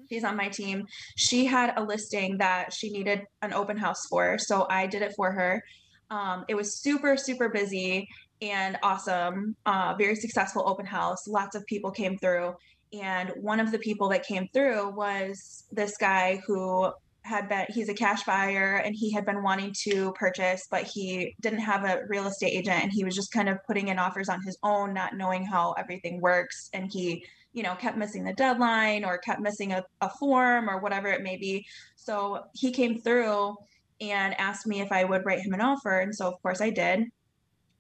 she's 0.09 0.23
on 0.23 0.37
my 0.37 0.49
team. 0.49 0.87
She 1.17 1.45
had 1.45 1.73
a 1.77 1.83
listing 1.83 2.39
that 2.39 2.73
she 2.73 2.89
needed 2.91 3.23
an 3.43 3.53
open 3.53 3.77
house 3.77 4.07
for, 4.07 4.39
so 4.39 4.65
I 4.71 4.87
did 4.87 5.03
it 5.03 5.13
for 5.17 5.33
her. 5.33 5.61
Um, 6.09 6.45
it 6.49 6.55
was 6.55 6.81
super 6.81 7.17
super 7.17 7.49
busy 7.49 8.09
and 8.41 8.79
awesome. 8.85 9.57
Uh, 9.67 9.97
very 9.99 10.15
successful 10.15 10.63
open 10.69 10.87
house. 10.87 11.27
Lots 11.27 11.57
of 11.57 11.67
people 11.67 11.91
came 11.91 12.17
through, 12.17 12.55
and 12.93 13.33
one 13.41 13.59
of 13.59 13.73
the 13.73 13.79
people 13.81 14.09
that 14.11 14.25
came 14.25 14.47
through 14.55 14.91
was 14.91 15.65
this 15.73 15.97
guy 15.97 16.41
who 16.47 16.93
had 17.29 17.49
been 17.49 17.67
he's 17.69 17.91
a 17.91 17.95
cash 17.95 18.25
buyer 18.25 18.77
and 18.77 18.97
he 18.97 19.13
had 19.13 19.27
been 19.27 19.43
wanting 19.43 19.73
to 19.83 20.13
purchase 20.13 20.67
but 20.71 20.85
he 20.85 21.35
didn't 21.43 21.59
have 21.59 21.85
a 21.85 22.01
real 22.09 22.27
estate 22.27 22.53
agent 22.53 22.83
and 22.83 22.91
he 22.91 23.05
was 23.05 23.15
just 23.15 23.31
kind 23.31 23.51
of 23.51 23.59
putting 23.67 23.89
in 23.89 23.99
offers 23.99 24.31
on 24.31 24.43
his 24.43 24.57
own 24.63 24.95
not 24.95 25.15
knowing 25.15 25.45
how 25.45 25.73
everything 25.73 26.21
works. 26.21 26.71
And 26.73 26.91
he 26.91 27.25
you 27.53 27.63
know 27.63 27.75
kept 27.75 27.99
missing 27.99 28.25
the 28.25 28.33
deadline 28.33 29.05
or 29.05 29.19
kept 29.19 29.41
missing 29.41 29.73
a, 29.73 29.85
a 30.01 30.09
form 30.09 30.71
or 30.71 30.81
whatever 30.81 31.09
it 31.09 31.23
may 31.23 31.37
be. 31.37 31.67
So 31.97 32.45
he 32.55 32.71
came 32.73 33.01
through 33.01 33.57
and 34.01 34.39
asked 34.41 34.67
me 34.67 34.81
if 34.81 34.91
i 34.91 35.05
would 35.05 35.27
write 35.27 35.41
him 35.41 35.53
an 35.53 35.61
offer. 35.61 36.01
And 36.01 36.15
so 36.15 36.27
of 36.27 36.43
course 36.43 36.63
i 36.63 36.71
did. 36.71 37.05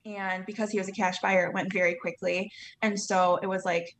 And 0.04 0.44
because 0.44 0.70
he 0.70 0.78
was 0.78 0.88
a 0.88 0.92
cash 0.92 1.20
buyer 1.20 1.46
it 1.46 1.54
went 1.54 1.72
very 1.72 1.94
quickly. 1.94 2.52
And 2.82 3.00
so 3.00 3.38
it 3.42 3.46
was 3.46 3.64
like 3.64 3.96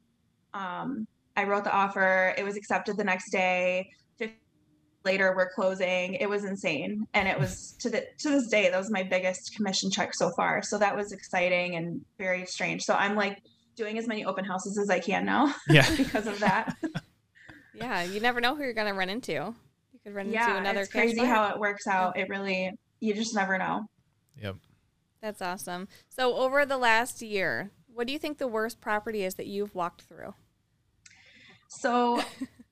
um, 0.52 1.06
i 1.38 1.44
wrote 1.44 1.64
the 1.64 1.72
offer. 1.72 2.34
It 2.36 2.44
was 2.44 2.56
accepted 2.56 2.98
the 2.98 3.04
next 3.04 3.30
day. 3.30 3.90
15 4.18 4.36
later 5.04 5.32
we're 5.36 5.50
closing 5.50 6.14
it 6.14 6.28
was 6.28 6.44
insane 6.44 7.06
and 7.14 7.28
it 7.28 7.38
was 7.38 7.72
to 7.80 7.88
the 7.90 8.04
to 8.18 8.28
this 8.30 8.48
day 8.48 8.68
that 8.70 8.76
was 8.78 8.90
my 8.90 9.02
biggest 9.02 9.54
commission 9.54 9.90
check 9.90 10.14
so 10.14 10.30
far 10.36 10.62
so 10.62 10.76
that 10.78 10.94
was 10.96 11.12
exciting 11.12 11.76
and 11.76 12.04
very 12.18 12.44
strange 12.46 12.82
so 12.82 12.94
i'm 12.94 13.14
like 13.14 13.40
doing 13.76 13.96
as 13.98 14.06
many 14.08 14.24
open 14.24 14.44
houses 14.44 14.76
as 14.78 14.90
i 14.90 14.98
can 14.98 15.24
now 15.24 15.54
yeah. 15.70 15.88
because 15.96 16.26
of 16.26 16.38
that 16.40 16.76
Yeah. 17.74 18.02
You 18.02 18.18
never 18.18 18.40
know 18.40 18.56
who 18.56 18.64
you're 18.64 18.72
going 18.72 18.88
to 18.92 18.98
run 18.98 19.08
into. 19.08 19.30
You 19.34 19.54
could 20.02 20.12
run 20.12 20.26
into 20.26 20.56
another 20.56 20.80
it's 20.80 20.90
crazy 20.90 21.18
buyer. 21.18 21.26
how 21.28 21.50
it 21.50 21.60
works 21.60 21.86
out 21.86 22.18
it 22.18 22.28
really 22.28 22.72
you 22.98 23.14
just 23.14 23.36
never 23.36 23.56
know 23.56 23.84
Yep. 24.42 24.56
That's 25.20 25.40
awesome. 25.40 25.86
So 26.08 26.34
over 26.34 26.66
the 26.66 26.76
last 26.76 27.22
year, 27.22 27.70
What 27.86 28.08
do 28.08 28.12
you 28.12 28.18
think 28.18 28.38
the 28.38 28.48
worst 28.48 28.80
property 28.80 29.22
is 29.22 29.34
that 29.34 29.46
you've 29.46 29.76
walked 29.76 30.02
through? 30.02 30.34
So 31.68 32.20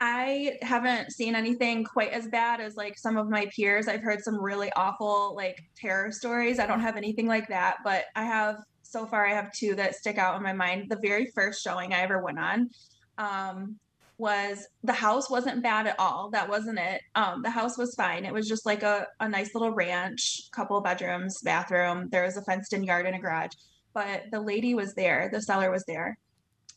I 0.00 0.58
haven't 0.60 1.12
seen 1.12 1.34
anything 1.34 1.84
quite 1.84 2.12
as 2.12 2.26
bad 2.28 2.60
as 2.60 2.76
like 2.76 2.98
some 2.98 3.16
of 3.16 3.30
my 3.30 3.46
peers. 3.54 3.88
I've 3.88 4.02
heard 4.02 4.22
some 4.22 4.38
really 4.42 4.70
awful 4.76 5.34
like 5.34 5.62
terror 5.74 6.12
stories. 6.12 6.58
I 6.58 6.66
don't 6.66 6.80
have 6.80 6.96
anything 6.96 7.26
like 7.26 7.48
that, 7.48 7.78
but 7.82 8.04
I 8.14 8.24
have 8.24 8.56
so 8.82 9.06
far 9.06 9.26
I 9.26 9.32
have 9.32 9.52
two 9.52 9.74
that 9.76 9.94
stick 9.94 10.18
out 10.18 10.36
in 10.36 10.42
my 10.42 10.52
mind. 10.52 10.90
The 10.90 10.98
very 11.02 11.30
first 11.34 11.62
showing 11.62 11.94
I 11.94 12.00
ever 12.00 12.22
went 12.22 12.38
on 12.38 12.70
um, 13.16 13.76
was 14.18 14.66
the 14.84 14.92
house 14.92 15.30
wasn't 15.30 15.62
bad 15.62 15.86
at 15.86 15.98
all. 15.98 16.28
That 16.30 16.48
wasn't 16.48 16.78
it. 16.78 17.00
Um, 17.14 17.42
the 17.42 17.50
house 17.50 17.78
was 17.78 17.94
fine. 17.94 18.26
It 18.26 18.34
was 18.34 18.48
just 18.48 18.66
like 18.66 18.82
a, 18.82 19.06
a 19.20 19.28
nice 19.28 19.54
little 19.54 19.72
ranch, 19.72 20.50
couple 20.52 20.78
bedrooms, 20.82 21.40
bathroom. 21.42 22.08
There 22.10 22.24
was 22.24 22.36
a 22.36 22.42
fenced 22.42 22.74
in 22.74 22.84
yard 22.84 23.06
and 23.06 23.16
a 23.16 23.18
garage. 23.18 23.52
But 23.94 24.24
the 24.30 24.40
lady 24.40 24.74
was 24.74 24.92
there, 24.92 25.30
the 25.32 25.40
seller 25.40 25.70
was 25.70 25.84
there 25.86 26.18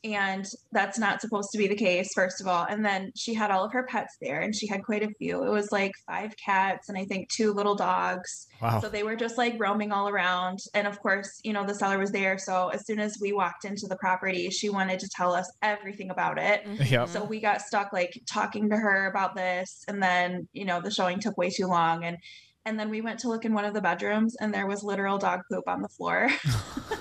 and 0.03 0.45
that's 0.71 0.97
not 0.97 1.19
supposed 1.19 1.49
to 1.51 1.57
be 1.57 1.67
the 1.67 1.75
case 1.75 2.11
first 2.13 2.39
of 2.39 2.47
all. 2.47 2.65
And 2.69 2.85
then 2.85 3.11
she 3.15 3.33
had 3.33 3.51
all 3.51 3.65
of 3.65 3.73
her 3.73 3.83
pets 3.83 4.15
there 4.21 4.39
and 4.39 4.55
she 4.55 4.67
had 4.67 4.83
quite 4.83 5.03
a 5.03 5.09
few. 5.19 5.43
It 5.43 5.49
was 5.49 5.71
like 5.71 5.91
five 6.07 6.33
cats 6.43 6.89
and 6.89 6.97
i 6.97 7.05
think 7.05 7.29
two 7.29 7.53
little 7.53 7.75
dogs. 7.75 8.47
Wow. 8.61 8.79
so 8.79 8.89
they 8.89 9.03
were 9.03 9.15
just 9.15 9.37
like 9.37 9.55
roaming 9.59 9.91
all 9.91 10.07
around. 10.07 10.59
And 10.73 10.87
of 10.87 10.99
course 10.99 11.39
you 11.43 11.53
know 11.53 11.65
the 11.65 11.75
seller 11.75 11.99
was 11.99 12.11
there. 12.11 12.37
So 12.37 12.69
as 12.69 12.85
soon 12.85 12.99
as 12.99 13.17
we 13.21 13.33
walked 13.33 13.65
into 13.65 13.87
the 13.87 13.97
property 13.97 14.49
she 14.49 14.69
wanted 14.69 14.99
to 14.99 15.09
tell 15.09 15.33
us 15.33 15.51
everything 15.61 16.09
about 16.09 16.39
it. 16.39 16.65
Mm-hmm. 16.65 16.93
Yep. 16.93 17.09
so 17.09 17.23
we 17.23 17.39
got 17.39 17.61
stuck 17.61 17.91
like 17.91 18.21
talking 18.31 18.69
to 18.69 18.77
her 18.77 19.07
about 19.07 19.35
this. 19.35 19.83
And 19.87 20.01
then 20.01 20.47
you 20.53 20.65
know 20.65 20.81
the 20.81 20.91
showing 20.91 21.19
took 21.19 21.37
way 21.37 21.49
too 21.49 21.67
long. 21.67 22.05
And 22.05 22.17
and 22.65 22.79
then 22.79 22.89
we 22.89 23.01
went 23.01 23.19
to 23.19 23.29
look 23.29 23.45
in 23.45 23.53
one 23.53 23.65
of 23.65 23.73
the 23.73 23.81
bedrooms 23.81 24.35
and 24.39 24.53
there 24.53 24.67
was 24.67 24.83
literal 24.83 25.17
dog 25.17 25.41
poop 25.51 25.67
on 25.67 25.81
the 25.81 25.89
floor 25.89 26.29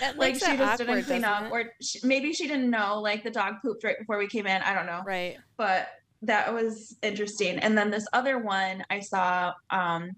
That 0.00 0.16
like 0.16 0.34
she 0.34 0.40
just 0.40 0.60
awkward, 0.60 0.86
didn't 0.86 1.04
clean 1.04 1.24
up 1.24 1.44
it? 1.44 1.52
or 1.52 1.64
she, 1.82 2.00
maybe 2.04 2.32
she 2.32 2.46
didn't 2.46 2.70
know 2.70 3.00
like 3.00 3.24
the 3.24 3.30
dog 3.30 3.54
pooped 3.62 3.84
right 3.84 3.98
before 3.98 4.18
we 4.18 4.26
came 4.28 4.46
in 4.46 4.62
i 4.62 4.74
don't 4.74 4.86
know 4.86 5.02
Right. 5.04 5.36
but 5.56 5.88
that 6.22 6.52
was 6.52 6.96
interesting 7.02 7.58
and 7.58 7.76
then 7.76 7.90
this 7.90 8.06
other 8.12 8.38
one 8.38 8.84
i 8.90 9.00
saw 9.00 9.52
um 9.70 10.10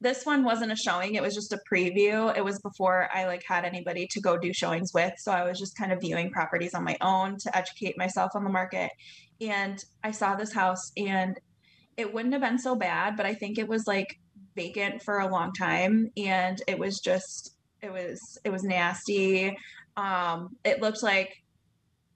this 0.00 0.24
one 0.24 0.44
wasn't 0.44 0.70
a 0.70 0.76
showing 0.76 1.14
it 1.14 1.22
was 1.22 1.34
just 1.34 1.52
a 1.52 1.58
preview 1.70 2.34
it 2.36 2.44
was 2.44 2.58
before 2.60 3.08
i 3.14 3.26
like 3.26 3.42
had 3.46 3.64
anybody 3.64 4.06
to 4.10 4.20
go 4.20 4.36
do 4.38 4.52
showings 4.52 4.92
with 4.94 5.12
so 5.18 5.32
i 5.32 5.42
was 5.44 5.58
just 5.58 5.76
kind 5.76 5.92
of 5.92 6.00
viewing 6.00 6.30
properties 6.30 6.74
on 6.74 6.84
my 6.84 6.96
own 7.00 7.36
to 7.38 7.56
educate 7.56 7.96
myself 7.98 8.30
on 8.34 8.44
the 8.44 8.50
market 8.50 8.90
and 9.40 9.84
i 10.04 10.10
saw 10.10 10.34
this 10.34 10.52
house 10.52 10.92
and 10.96 11.38
it 11.96 12.12
wouldn't 12.14 12.32
have 12.32 12.42
been 12.42 12.58
so 12.58 12.74
bad 12.76 13.16
but 13.16 13.26
i 13.26 13.34
think 13.34 13.58
it 13.58 13.68
was 13.68 13.86
like 13.86 14.18
vacant 14.54 15.02
for 15.02 15.18
a 15.20 15.28
long 15.28 15.52
time 15.52 16.10
and 16.16 16.62
it 16.66 16.78
was 16.78 17.00
just 17.00 17.54
it 17.82 17.92
was 17.92 18.38
it 18.44 18.50
was 18.50 18.62
nasty 18.64 19.56
um 19.96 20.56
it 20.64 20.80
looked 20.80 21.02
like 21.02 21.42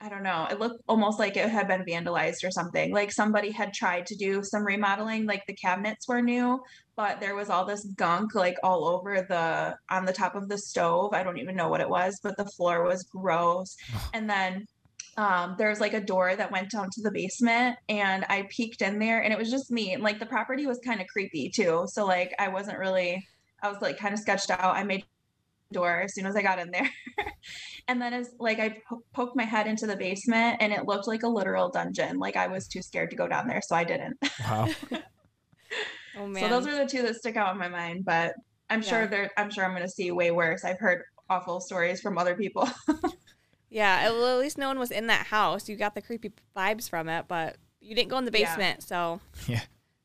I 0.04 0.08
don't 0.08 0.24
know. 0.24 0.48
It 0.50 0.58
looked 0.58 0.82
almost 0.88 1.20
like 1.20 1.36
it 1.36 1.48
had 1.48 1.68
been 1.68 1.84
vandalized 1.84 2.42
or 2.42 2.50
something. 2.50 2.92
Like 2.92 3.12
somebody 3.12 3.52
had 3.52 3.72
tried 3.72 4.04
to 4.06 4.16
do 4.16 4.42
some 4.42 4.66
remodeling, 4.66 5.26
like 5.26 5.44
the 5.46 5.54
cabinets 5.54 6.08
were 6.08 6.20
new, 6.20 6.60
but 6.96 7.20
there 7.20 7.36
was 7.36 7.50
all 7.50 7.64
this 7.64 7.84
gunk 7.96 8.34
like 8.34 8.56
all 8.64 8.84
over 8.88 9.24
the 9.28 9.76
on 9.94 10.04
the 10.04 10.12
top 10.12 10.34
of 10.34 10.48
the 10.48 10.58
stove. 10.58 11.14
I 11.14 11.22
don't 11.22 11.38
even 11.38 11.54
know 11.54 11.68
what 11.68 11.80
it 11.80 11.88
was, 11.88 12.18
but 12.20 12.36
the 12.36 12.46
floor 12.46 12.82
was 12.82 13.04
gross. 13.04 13.76
and 14.12 14.28
then 14.28 14.66
um, 15.16 15.54
there 15.56 15.68
was 15.68 15.80
like 15.80 15.94
a 15.94 16.00
door 16.00 16.34
that 16.34 16.50
went 16.50 16.72
down 16.72 16.88
to 16.90 17.02
the 17.02 17.12
basement, 17.12 17.76
and 17.88 18.24
I 18.28 18.48
peeked 18.50 18.82
in 18.82 18.98
there, 18.98 19.22
and 19.22 19.32
it 19.32 19.38
was 19.38 19.52
just 19.52 19.70
me. 19.70 19.92
And 19.92 20.02
like 20.02 20.18
the 20.18 20.26
property 20.26 20.66
was 20.66 20.80
kind 20.84 21.00
of 21.00 21.06
creepy 21.06 21.48
too. 21.48 21.84
So 21.86 22.04
like 22.06 22.34
I 22.40 22.48
wasn't 22.48 22.78
really, 22.78 23.24
I 23.62 23.68
was 23.68 23.80
like 23.80 23.98
kind 23.98 24.14
of 24.14 24.18
sketched 24.18 24.50
out. 24.50 24.74
I 24.74 24.82
made 24.82 25.04
door 25.72 26.02
as 26.02 26.14
soon 26.14 26.26
as 26.26 26.36
I 26.36 26.42
got 26.42 26.58
in 26.58 26.70
there. 26.70 26.88
and 27.88 28.00
then 28.00 28.12
as 28.12 28.30
like 28.38 28.60
I 28.60 28.76
po- 28.88 29.02
poked 29.12 29.34
my 29.36 29.44
head 29.44 29.66
into 29.66 29.86
the 29.86 29.96
basement 29.96 30.58
and 30.60 30.72
it 30.72 30.86
looked 30.86 31.08
like 31.08 31.22
a 31.24 31.28
literal 31.28 31.68
dungeon. 31.70 32.18
Like 32.18 32.36
I 32.36 32.46
was 32.46 32.68
too 32.68 32.82
scared 32.82 33.10
to 33.10 33.16
go 33.16 33.26
down 33.26 33.48
there, 33.48 33.60
so 33.62 33.74
I 33.74 33.84
didn't. 33.84 34.16
Wow. 34.40 34.68
Oh 36.18 36.26
man. 36.26 36.42
So 36.42 36.48
those 36.50 36.66
are 36.66 36.76
the 36.76 36.86
two 36.86 37.00
that 37.02 37.16
stick 37.16 37.36
out 37.36 37.52
in 37.52 37.58
my 37.58 37.68
mind, 37.68 38.04
but 38.04 38.34
I'm 38.68 38.82
sure 38.82 39.00
Yeah. 39.02 39.06
there 39.06 39.30
I'm 39.38 39.50
sure 39.50 39.64
I'm 39.64 39.70
going 39.70 39.82
to 39.82 39.88
see 39.88 40.10
way 40.12 40.30
worse. 40.30 40.62
I've 40.64 40.78
heard 40.78 41.02
awful 41.30 41.58
stories 41.60 42.02
from 42.02 42.18
other 42.18 42.34
people. 42.34 42.68
yeah. 43.70 44.10
Well, 44.10 44.34
at 44.36 44.40
least 44.40 44.58
no 44.58 44.68
one 44.68 44.78
was 44.78 44.90
in 44.90 45.06
that 45.06 45.26
house. 45.28 45.68
You 45.70 45.76
got 45.76 45.94
the 45.94 46.02
creepy 46.02 46.32
vibes 46.54 46.88
from 46.88 47.08
it, 47.08 47.24
but 47.28 47.56
you 47.80 47.94
didn't 47.94 48.10
go 48.10 48.18
in 48.18 48.26
the 48.26 48.38
Yeah. 48.38 48.46
basement, 48.54 48.82
so 48.82 49.20
Yeah. 49.46 49.62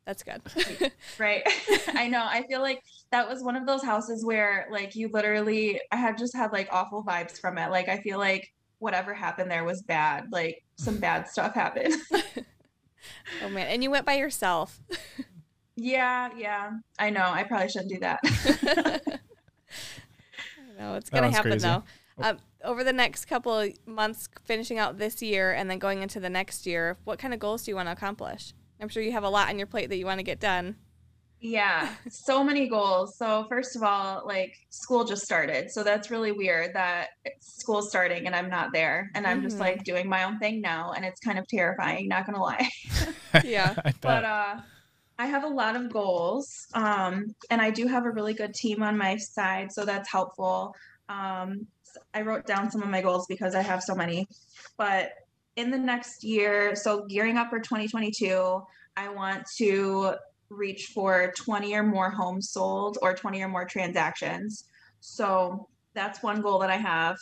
That's 0.08 0.24
good. 0.24 0.42
right. 1.20 1.44
I 1.90 2.08
know. 2.08 2.24
I 2.26 2.44
feel 2.48 2.62
like 2.62 2.82
that 3.12 3.28
was 3.28 3.44
one 3.44 3.58
of 3.58 3.68
those 3.68 3.84
houses 3.84 4.24
where 4.26 4.66
like 4.72 4.96
you 4.96 5.10
literally 5.12 5.82
I 5.92 5.98
had 5.98 6.18
just 6.18 6.34
had 6.34 6.54
like 6.54 6.70
awful 6.72 7.04
vibes 7.04 7.38
from 7.38 7.58
it. 7.58 7.72
Like 7.72 7.90
I 7.90 7.98
feel 7.98 8.18
like 8.18 8.54
whatever 8.80 9.14
happened 9.14 9.52
there 9.52 9.66
was 9.66 9.82
bad. 9.82 10.28
Like 10.32 10.64
some 10.78 10.98
bad 10.98 11.28
stuff 11.28 11.54
happened. 11.54 11.94
oh 13.44 13.50
man. 13.50 13.68
And 13.68 13.84
you 13.84 13.92
went 13.92 14.06
by 14.06 14.14
yourself. 14.14 14.80
yeah, 15.76 16.30
yeah. 16.38 16.72
I 16.98 17.10
know. 17.10 17.26
I 17.26 17.44
probably 17.44 17.68
shouldn't 17.68 17.92
do 17.92 18.00
that. 18.00 18.22
No, 20.80 20.96
it's 20.96 21.10
That 21.10 21.22
gonna 21.22 21.32
happen 21.32 21.52
crazy. 21.52 21.68
though. 21.68 21.84
Um, 22.20 22.38
over 22.64 22.84
the 22.84 22.94
next 22.94 23.26
couple 23.26 23.60
of 23.60 23.74
months, 23.86 24.30
finishing 24.46 24.80
out 24.80 25.00
this 25.00 25.22
year 25.22 25.52
and 25.54 25.70
then 25.70 25.80
going 25.80 26.02
into 26.02 26.20
the 26.22 26.30
next 26.30 26.66
year, 26.66 26.98
what 27.04 27.20
kind 27.20 27.34
of 27.34 27.42
goals 27.42 27.64
do 27.64 27.72
you 27.72 27.76
want 27.76 27.88
to 27.88 27.92
accomplish? 27.92 28.54
I'm 28.80 28.90
sure 28.90 29.04
you 29.04 29.12
have 29.12 29.24
a 29.24 29.30
lot 29.30 29.50
on 29.50 29.58
your 29.58 29.68
plate 29.68 29.90
that 29.90 29.98
you 29.98 30.06
want 30.06 30.20
to 30.20 30.24
get 30.24 30.40
done. 30.40 30.78
Yeah, 31.40 31.94
so 32.10 32.44
many 32.44 32.68
goals. 32.68 33.16
So 33.18 33.46
first 33.48 33.76
of 33.76 33.84
all, 33.84 34.24
like 34.26 34.52
school 34.72 35.06
just 35.06 35.22
started. 35.24 35.70
So 35.70 35.84
that's 35.84 36.10
really 36.10 36.32
weird 36.32 36.74
that 36.74 37.10
school's 37.42 37.90
starting 37.90 38.26
and 38.26 38.36
I'm 38.36 38.50
not 38.50 38.74
there 38.74 39.12
and 39.14 39.28
I'm 39.28 39.44
just 39.44 39.58
Mhm. 39.58 39.60
like 39.60 39.84
doing 39.84 40.10
my 40.10 40.24
own 40.24 40.40
thing 40.40 40.62
now 40.62 40.94
and 40.94 41.06
it's 41.06 41.20
kind 41.20 41.38
of 41.38 41.46
terrifying, 41.48 42.08
not 42.08 42.26
going 42.26 42.36
to 42.36 42.42
lie. 42.42 42.68
Yeah. 43.44 43.76
I 43.86 43.92
bet. 43.92 44.02
but 44.02 44.26
uh 44.26 44.56
I 45.20 45.28
have 45.28 45.44
a 45.44 45.48
lot 45.48 45.76
of 45.76 45.92
goals. 45.92 46.50
Um 46.74 47.26
and 47.52 47.62
I 47.62 47.70
do 47.72 47.88
have 47.88 48.06
a 48.06 48.12
really 48.12 48.34
good 48.34 48.54
team 48.56 48.82
on 48.84 48.98
my 48.98 49.18
side, 49.18 49.72
so 49.72 49.86
that's 49.86 50.12
helpful. 50.12 50.74
Um 51.10 51.68
s- 51.86 52.04
I 52.16 52.22
wrote 52.24 52.48
down 52.48 52.72
some 52.72 52.82
of 52.84 52.90
my 52.90 53.02
goals 53.02 53.28
because 53.30 53.54
I 53.56 53.62
have 53.62 53.84
so 53.84 53.94
many. 53.96 54.26
But 54.78 55.12
in 55.58 55.72
the 55.72 55.78
next 55.78 56.24
year, 56.24 56.76
so 56.76 57.06
gearing 57.08 57.36
up 57.36 57.50
for 57.50 57.60
2022, 57.60 58.62
I 58.96 59.10
want 59.10 59.44
to 59.58 60.14
reach 60.50 60.92
for 60.94 61.34
20 61.36 61.74
or 61.76 61.84
more 61.84 62.10
homes 62.10 62.52
sold 62.52 62.98
or 63.02 63.14
20 63.14 63.42
or 63.42 63.50
more 63.50 63.66
transactions. 63.66 64.66
So 65.02 65.68
that's 65.94 66.24
one 66.24 66.42
goal 66.42 66.60
that 66.60 66.70
I 66.70 66.78
have. 66.78 67.18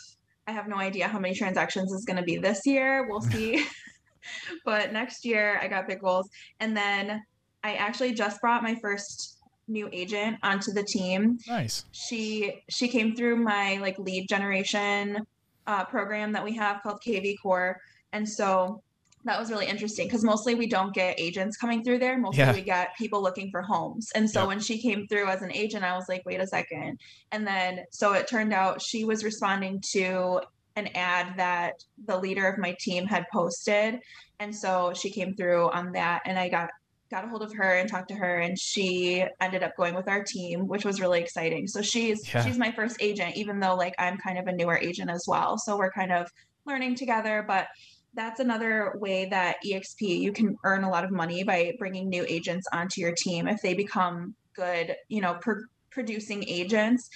I 0.46 0.52
have 0.52 0.68
no 0.68 0.76
idea 0.76 1.08
how 1.08 1.18
many 1.18 1.34
transactions 1.34 1.92
is 1.92 2.04
going 2.04 2.18
to 2.18 2.22
be 2.22 2.36
this 2.36 2.64
year. 2.66 3.08
We'll 3.08 3.20
see. 3.32 3.66
but 4.64 4.92
next 4.92 5.24
year, 5.24 5.58
I 5.60 5.66
got 5.66 5.88
big 5.88 6.00
goals. 6.00 6.28
And 6.60 6.76
then 6.76 7.22
I 7.64 7.74
actually 7.74 8.12
just 8.12 8.40
brought 8.42 8.62
my 8.62 8.76
first 8.76 9.38
new 9.66 9.88
agent 9.92 10.36
onto 10.44 10.72
the 10.72 10.84
team 10.84 11.36
nice. 11.48 11.84
she 11.90 12.62
she 12.70 12.86
came 12.86 13.16
through 13.16 13.34
my 13.34 13.78
like 13.78 13.98
lead 13.98 14.28
generation 14.28 15.26
uh, 15.66 15.84
program 15.84 16.30
that 16.32 16.44
we 16.44 16.54
have 16.54 16.80
called 16.82 17.00
kvCORE, 17.04 17.74
and 18.16 18.28
so 18.28 18.82
that 19.24 19.38
was 19.40 19.50
really 19.50 19.66
interesting 19.66 20.06
because 20.06 20.22
mostly 20.22 20.54
we 20.54 20.68
don't 20.68 20.94
get 20.94 21.18
agents 21.18 21.56
coming 21.56 21.82
through 21.82 21.98
there. 21.98 22.16
Mostly 22.16 22.38
Yeah. 22.44 22.52
we 22.54 22.62
get 22.62 22.96
people 22.96 23.20
looking 23.20 23.50
for 23.50 23.60
homes, 23.60 24.10
and 24.14 24.28
so 24.30 24.40
Yep. 24.40 24.48
when 24.48 24.60
she 24.60 24.80
came 24.80 25.06
through 25.08 25.28
as 25.28 25.42
an 25.42 25.52
agent, 25.52 25.84
I 25.84 25.94
was 25.96 26.08
like, 26.08 26.22
wait 26.24 26.40
a 26.40 26.46
second, 26.46 26.98
and 27.32 27.46
then 27.46 27.84
so 27.90 28.12
it 28.14 28.28
turned 28.28 28.52
out 28.52 28.80
she 28.80 29.04
was 29.04 29.24
responding 29.24 29.80
to 29.92 30.40
an 30.76 30.88
ad 30.94 31.36
that 31.38 31.74
the 32.06 32.16
leader 32.18 32.46
of 32.46 32.58
my 32.58 32.76
team 32.80 33.06
had 33.06 33.24
posted, 33.32 33.98
and 34.38 34.54
so 34.54 34.92
she 34.94 35.10
came 35.10 35.34
through 35.34 35.70
on 35.70 35.92
that, 35.92 36.22
and 36.24 36.38
I 36.38 36.48
got 36.48 36.70
got 37.10 37.24
a 37.24 37.28
hold 37.28 37.42
of 37.42 37.52
her 37.54 37.70
and 37.78 37.88
talked 37.88 38.08
to 38.08 38.16
her 38.16 38.40
and 38.40 38.58
she 38.58 39.24
ended 39.40 39.62
up 39.62 39.76
going 39.76 39.94
with 39.94 40.08
our 40.08 40.24
team 40.24 40.66
which 40.66 40.84
was 40.84 41.00
really 41.00 41.20
exciting 41.20 41.64
so 41.68 41.80
she's 41.80 42.18
Yeah. 42.34 42.44
she's 42.44 42.58
my 42.58 42.72
first 42.72 42.96
agent 43.00 43.36
even 43.36 43.60
though 43.60 43.76
like 43.76 43.94
i'm 44.00 44.18
kind 44.18 44.38
of 44.40 44.48
a 44.48 44.52
newer 44.52 44.76
agent 44.76 45.08
as 45.08 45.24
well 45.28 45.56
so 45.56 45.78
we're 45.78 45.92
kind 45.92 46.10
of 46.10 46.28
learning 46.66 46.96
together 46.96 47.44
but 47.46 47.68
that's 48.16 48.40
another 48.40 48.94
way 48.96 49.26
that 49.26 49.56
exp 49.64 50.00
you 50.00 50.32
can 50.32 50.56
earn 50.64 50.82
a 50.84 50.90
lot 50.90 51.04
of 51.04 51.10
money 51.10 51.44
by 51.44 51.72
bringing 51.78 52.08
new 52.08 52.24
agents 52.28 52.66
onto 52.72 53.00
your 53.00 53.12
team 53.16 53.46
if 53.46 53.60
they 53.62 53.74
become 53.74 54.34
good 54.54 54.94
you 55.08 55.20
know 55.20 55.34
per- 55.40 55.68
producing 55.90 56.42
agents 56.48 57.08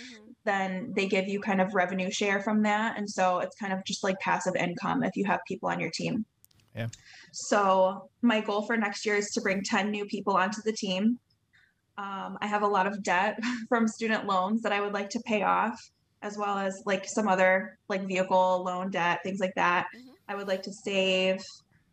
then 0.45 0.93
they 0.97 1.07
give 1.07 1.27
you 1.29 1.41
kind 1.41 1.61
of 1.61 1.75
revenue 1.75 2.11
share 2.11 2.41
from 2.41 2.63
that 2.63 2.97
and 2.99 3.09
so 3.09 3.41
it's 3.41 3.57
kind 3.57 3.73
of 3.73 3.85
just 3.85 4.05
like 4.05 4.19
passive 4.21 4.55
income 4.57 5.03
if 5.03 5.17
you 5.17 5.25
have 5.25 5.41
people 5.49 5.69
on 5.69 5.81
your 5.81 5.91
team 5.91 6.25
Yeah. 6.75 6.89
so 7.33 8.09
my 8.23 8.41
goal 8.41 8.63
for 8.63 8.77
next 8.77 9.05
year 9.07 9.17
is 9.17 9.31
to 9.33 9.41
bring 9.41 9.63
10 9.65 9.91
new 9.91 10.05
people 10.07 10.37
onto 10.37 10.63
the 10.65 10.73
team. 10.73 11.19
Um, 11.99 12.39
I 12.41 12.47
have 12.47 12.63
a 12.63 12.67
lot 12.67 12.87
of 12.87 13.03
debt 13.03 13.39
from 13.69 13.87
student 13.89 14.27
loans 14.27 14.63
that 14.63 14.73
I 14.73 14.81
would 14.81 14.95
like 14.95 15.11
to 15.11 15.21
pay 15.27 15.43
off, 15.43 15.79
as 16.23 16.39
well 16.39 16.57
as 16.57 16.83
like 16.87 17.05
some 17.07 17.29
other 17.29 17.79
like 17.89 18.07
vehicle 18.07 18.63
loan 18.65 18.91
debt, 18.91 19.21
things 19.25 19.41
like 19.41 19.55
that. 19.57 19.87
Mhm. 19.95 20.10
I 20.31 20.37
would 20.37 20.47
like 20.47 20.63
to 20.63 20.73
save, 20.73 21.43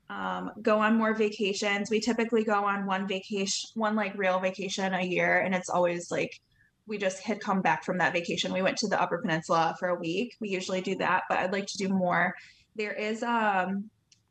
um, 0.09 0.51
go 0.61 0.79
on 0.79 0.95
more 0.95 1.15
vacations. 1.15 1.89
We 1.89 1.99
typically 1.99 2.43
go 2.43 2.63
on 2.63 2.85
one 2.85 3.07
vacation, 3.07 3.69
one 3.73 3.95
like 3.95 4.15
real 4.15 4.39
vacation 4.39 4.93
a 4.93 5.01
year, 5.01 5.39
and 5.39 5.55
it's 5.55 5.69
always 5.69 6.11
like 6.11 6.39
we 6.85 6.99
just 6.99 7.19
had 7.19 7.41
come 7.41 7.61
back 7.61 7.83
from 7.83 7.97
that 7.97 8.13
vacation. 8.13 8.53
We 8.53 8.61
went 8.61 8.77
to 8.77 8.87
the 8.87 9.01
Upper 9.01 9.17
Peninsula 9.17 9.75
for 9.79 9.89
a 9.89 9.95
week. 9.95 10.35
We 10.39 10.49
usually 10.49 10.81
do 10.81 10.95
that, 10.97 11.23
but 11.27 11.39
I'd 11.39 11.51
like 11.51 11.65
to 11.65 11.77
do 11.77 11.89
more. 11.89 12.33
There 12.75 12.93
is 12.93 13.23
um, 13.23 13.89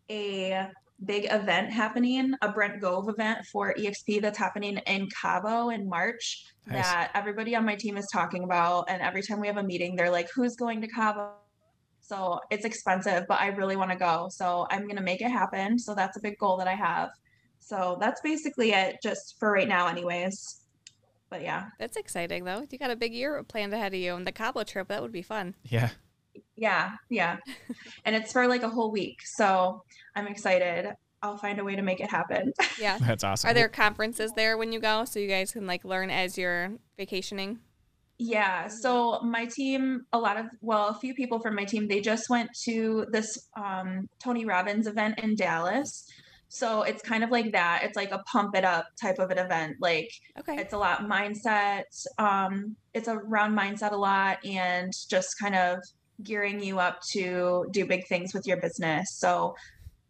a 0.08 0.68
big 1.04 1.26
event 1.30 1.72
happening, 1.72 2.32
a 2.40 2.52
Brent 2.52 2.80
Gove 2.80 3.08
event 3.08 3.44
for 3.52 3.74
EXP 3.74 4.22
that's 4.22 4.38
happening 4.38 4.78
in 4.86 5.08
Cabo 5.20 5.70
in 5.70 5.88
March 5.88 6.46
Nice. 6.66 6.84
that 6.84 7.10
everybody 7.14 7.56
on 7.56 7.66
my 7.66 7.74
team 7.74 7.96
is 7.96 8.06
talking 8.12 8.44
about. 8.44 8.84
And 8.88 9.02
every 9.02 9.22
time 9.22 9.40
we 9.40 9.48
have 9.48 9.58
a 9.58 9.62
meeting, 9.62 9.96
they're 9.96 10.10
like, 10.10 10.28
who's 10.34 10.54
going 10.54 10.80
to 10.80 10.88
Cabo? 10.88 11.32
So 12.08 12.38
it's 12.50 12.64
expensive, 12.64 13.24
but 13.28 13.40
I 13.40 13.48
really 13.48 13.76
want 13.76 13.90
to 13.90 13.96
go. 13.96 14.28
So 14.30 14.66
I'm 14.70 14.82
going 14.82 14.96
to 14.96 15.02
make 15.02 15.20
it 15.20 15.30
happen. 15.30 15.78
So 15.78 15.94
that's 15.94 16.16
a 16.16 16.20
big 16.20 16.38
goal 16.38 16.56
that 16.58 16.68
I 16.68 16.74
have. 16.74 17.10
So 17.58 17.98
that's 18.00 18.20
basically 18.20 18.72
it, 18.72 18.96
just 19.02 19.36
for 19.40 19.50
right 19.50 19.66
now, 19.66 19.88
anyways. 19.88 20.60
But 21.28 21.42
yeah, 21.42 21.64
That's 21.80 21.96
exciting 21.96 22.44
though. 22.44 22.64
You 22.70 22.78
got 22.78 22.92
a 22.92 22.96
big 22.96 23.12
year 23.12 23.42
planned 23.42 23.74
ahead 23.74 23.92
of 23.92 23.98
you, 23.98 24.14
and 24.14 24.24
the 24.24 24.30
Cabo 24.30 24.62
trip 24.62 24.86
that 24.88 25.02
would 25.02 25.10
be 25.10 25.22
fun. 25.22 25.54
Yeah. 25.64 25.90
yeah, 26.54 26.92
yeah. 27.10 27.38
and 28.04 28.14
it's 28.14 28.32
for 28.32 28.46
like 28.46 28.62
a 28.62 28.68
whole 28.68 28.92
week. 28.92 29.18
So 29.24 29.82
I'm 30.14 30.28
excited. 30.28 30.94
I'll 31.22 31.36
find 31.36 31.58
a 31.58 31.64
way 31.64 31.74
to 31.74 31.82
make 31.82 31.98
it 31.98 32.08
happen. 32.08 32.52
Yeah. 32.78 32.98
That's 33.00 33.24
awesome. 33.24 33.50
Are 33.50 33.54
there 33.54 33.68
conferences 33.68 34.30
there 34.36 34.56
when 34.56 34.72
you 34.72 34.78
go, 34.78 35.04
so 35.04 35.18
you 35.18 35.26
guys 35.26 35.50
can 35.50 35.66
like 35.66 35.84
learn 35.84 36.10
as 36.10 36.38
you're 36.38 36.72
vacationing? 36.96 37.58
Yeah, 38.18 38.68
so 38.68 39.20
my 39.22 39.44
team, 39.44 40.06
a 40.12 40.18
lot 40.18 40.38
of, 40.38 40.46
well, 40.62 40.88
a 40.88 40.94
few 40.94 41.14
people 41.14 41.38
from 41.38 41.54
my 41.54 41.64
team, 41.64 41.86
they 41.86 42.00
just 42.00 42.30
went 42.30 42.48
to 42.64 43.06
this 43.12 43.48
um, 43.56 44.08
Tony 44.22 44.46
Robbins 44.46 44.86
event 44.86 45.18
in 45.20 45.36
Dallas. 45.36 46.06
So 46.48 46.82
it's 46.82 47.02
kind 47.02 47.24
of 47.24 47.30
like 47.30 47.52
that. 47.52 47.82
It's 47.82 47.96
like 47.96 48.12
a 48.12 48.22
pump 48.32 48.54
it 48.54 48.64
up 48.64 48.86
type 49.02 49.18
of 49.18 49.30
an 49.30 49.38
event. 49.38 49.76
Like 49.80 50.08
Okay. 50.38 50.56
it's 50.56 50.72
a 50.72 50.78
lot 50.78 51.00
mindset. 51.00 51.82
Um, 52.18 52.76
it's 52.94 53.08
around 53.08 53.54
mindset 53.54 53.92
a 53.92 53.96
lot 53.96 54.38
and 54.46 54.92
just 55.10 55.38
kind 55.38 55.54
of 55.54 55.80
gearing 56.22 56.62
you 56.62 56.78
up 56.78 57.00
to 57.12 57.66
do 57.72 57.84
big 57.84 58.06
things 58.06 58.32
with 58.32 58.46
your 58.46 58.58
business. 58.58 59.18
So, 59.18 59.54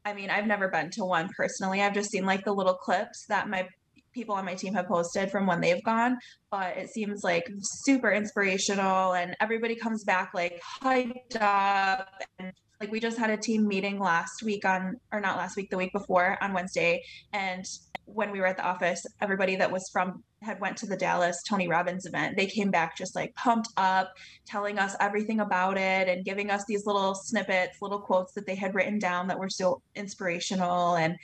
I 0.04 0.12
mean, 0.14 0.30
I've 0.30 0.46
never 0.46 0.68
been 0.68 0.90
to 0.92 1.04
one 1.04 1.28
personally. 1.36 1.82
I've 1.82 1.94
just 1.94 2.10
seen 2.10 2.25
like 2.26 2.44
the 2.44 2.52
little 2.54 2.75
clips 2.75 3.25
that 3.28 3.48
my 3.48 3.68
people 4.16 4.35
on 4.35 4.46
my 4.46 4.54
team 4.54 4.75
have 4.75 4.88
posted 4.88 5.30
from 5.30 5.46
when 5.46 5.61
they've 5.61 5.85
gone, 5.85 6.18
but 6.50 6.76
it 6.76 6.88
seems 6.88 7.23
like 7.23 7.46
super 7.61 8.11
inspirational 8.11 9.12
and 9.12 9.37
everybody 9.40 9.76
comes 9.76 10.02
back 10.02 10.30
like 10.35 10.61
hyped 10.82 11.40
up 11.40 12.08
and 12.38 12.52
like 12.80 12.90
we 12.90 12.99
just 12.99 13.18
had 13.18 13.30
a 13.30 13.37
team 13.37 13.68
meeting 13.68 14.00
last 14.00 14.42
week 14.42 14.64
on 14.64 14.96
or 15.12 15.20
not 15.20 15.37
last 15.37 15.56
week 15.56 15.70
the 15.70 15.76
week 15.76 15.92
before 15.92 16.37
on 16.42 16.52
wednesday 16.52 17.02
and 17.32 17.64
when 18.04 18.30
we 18.30 18.38
were 18.38 18.46
at 18.46 18.56
the 18.56 18.64
office 18.64 19.04
everybody 19.20 19.56
that 19.56 19.73
was 19.73 19.88
from 19.92 20.23
had 20.42 20.61
went 20.61 20.76
to 20.76 20.87
the 20.87 20.96
dallas 20.96 21.42
tony 21.49 21.66
robbins 21.68 22.06
event 22.06 22.37
they 22.37 22.46
came 22.46 22.70
back 22.70 22.96
just 22.96 23.16
like 23.16 23.35
pumped 23.35 23.68
up 23.76 24.12
telling 24.46 24.78
us 24.78 24.94
everything 25.00 25.40
about 25.40 25.78
it 25.78 26.06
and 26.08 26.25
giving 26.25 26.50
us 26.50 26.64
these 26.68 26.85
little 26.87 27.14
snippets 27.14 27.78
little 27.80 28.00
quotes 28.00 28.32
that 28.35 28.46
they 28.46 28.54
had 28.54 28.75
written 28.75 28.99
down 28.99 29.26
that 29.26 29.38
were 29.38 29.49
so 29.49 29.80
inspirational 29.94 30.96
and 30.96 31.16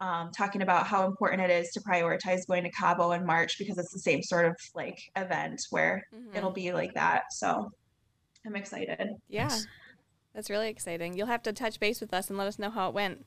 um, 0.00 0.30
talking 0.36 0.62
about 0.62 0.86
how 0.86 1.06
important 1.06 1.40
it 1.42 1.50
is 1.50 1.70
to 1.70 1.80
prioritize 1.80 2.40
going 2.48 2.62
to 2.64 2.70
cabo 2.70 3.12
in 3.12 3.26
march 3.26 3.58
because 3.58 3.78
it's 3.78 3.92
the 3.92 3.98
same 3.98 4.22
sort 4.22 4.44
of 4.46 4.54
like 4.74 4.98
event 5.16 5.60
where 5.70 6.02
Mhm. 6.14 6.36
it'll 6.36 6.52
be 6.52 6.72
like 6.72 6.94
that 6.94 7.22
so 7.30 7.70
i'm 8.46 8.56
excited 8.56 9.08
Yeah. 9.28 9.56
That's 10.34 10.50
really 10.50 10.68
exciting. 10.68 11.16
You'll 11.16 11.26
have 11.26 11.42
to 11.44 11.52
touch 11.52 11.80
base 11.80 12.00
with 12.00 12.14
us 12.14 12.28
and 12.28 12.38
let 12.38 12.46
us 12.46 12.58
know 12.60 12.70
how 12.70 12.88
it 12.88 12.94
went 12.94 13.26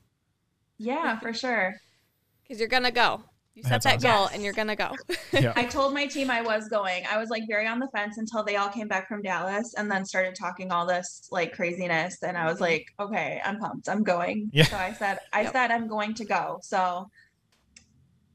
yeah 0.78 1.18
for 1.18 1.34
sure 1.34 1.74
because 2.42 2.58
you're 2.58 2.68
gonna 2.68 2.90
go. 2.90 3.24
You 3.54 3.62
set 3.62 3.82
That's 3.82 3.84
that 3.84 3.96
awesome. 3.96 4.10
goal 4.10 4.22
Yes. 4.24 4.34
and 4.34 4.42
you're 4.44 4.52
gonna 4.54 4.76
go. 4.76 4.96
Yeah. 5.32 5.52
I 5.56 5.66
told 5.66 5.92
my 5.92 6.06
team 6.06 6.30
I 6.30 6.40
was 6.40 6.68
going. 6.68 7.04
I 7.10 7.18
was 7.18 7.28
like 7.28 7.42
very 7.48 7.66
on 7.66 7.78
the 7.80 7.88
fence 7.94 8.16
until 8.16 8.42
they 8.42 8.56
all 8.56 8.70
came 8.70 8.88
back 8.88 9.08
from 9.08 9.20
Dallas 9.22 9.74
and 9.76 9.90
then 9.90 10.06
started 10.06 10.34
talking 10.34 10.72
all 10.72 10.86
this 10.86 11.28
like 11.30 11.52
craziness. 11.52 12.22
And 12.22 12.38
I 12.38 12.46
was 12.46 12.58
Mhm. 12.58 12.62
like, 12.62 12.86
okay, 12.98 13.40
I'm 13.44 13.58
pumped. 13.58 13.88
I'm 13.90 14.02
going. 14.02 14.48
Yeah. 14.54 14.64
So 14.64 14.76
I 14.76 14.94
said, 14.94 15.18
I 15.34 15.42
Yep. 15.42 15.52
said 15.52 15.70
I'm 15.70 15.86
going 15.86 16.14
to 16.14 16.24
go. 16.24 16.58
So 16.62 17.08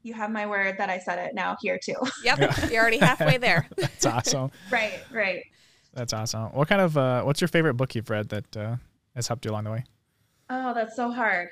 you 0.04 0.14
have 0.14 0.30
my 0.30 0.46
word 0.46 0.76
that 0.78 0.88
I 0.88 0.98
said 0.98 1.18
it 1.18 1.34
now 1.34 1.56
here 1.60 1.78
too. 1.82 1.96
Yep. 2.24 2.38
Yeah. 2.38 2.66
You're 2.68 2.80
already 2.82 2.98
halfway 2.98 3.38
there. 3.38 3.68
That's 3.76 4.06
awesome. 4.06 4.52
right, 4.70 5.00
right. 5.12 5.42
That's 5.94 6.12
awesome. 6.12 6.44
What 6.52 6.68
kind 6.68 6.80
of 6.80 6.96
uh 6.96 7.22
what's 7.22 7.40
your 7.40 7.48
favorite 7.48 7.74
book 7.74 7.94
you've 7.96 8.08
read 8.10 8.28
that 8.28 8.56
uh 8.56 8.76
has 9.16 9.26
helped 9.26 9.44
you 9.44 9.50
along 9.50 9.64
the 9.64 9.72
way? 9.72 9.84
Oh, 10.50 10.72
that's 10.72 10.94
so 10.96 11.10
hard. 11.10 11.48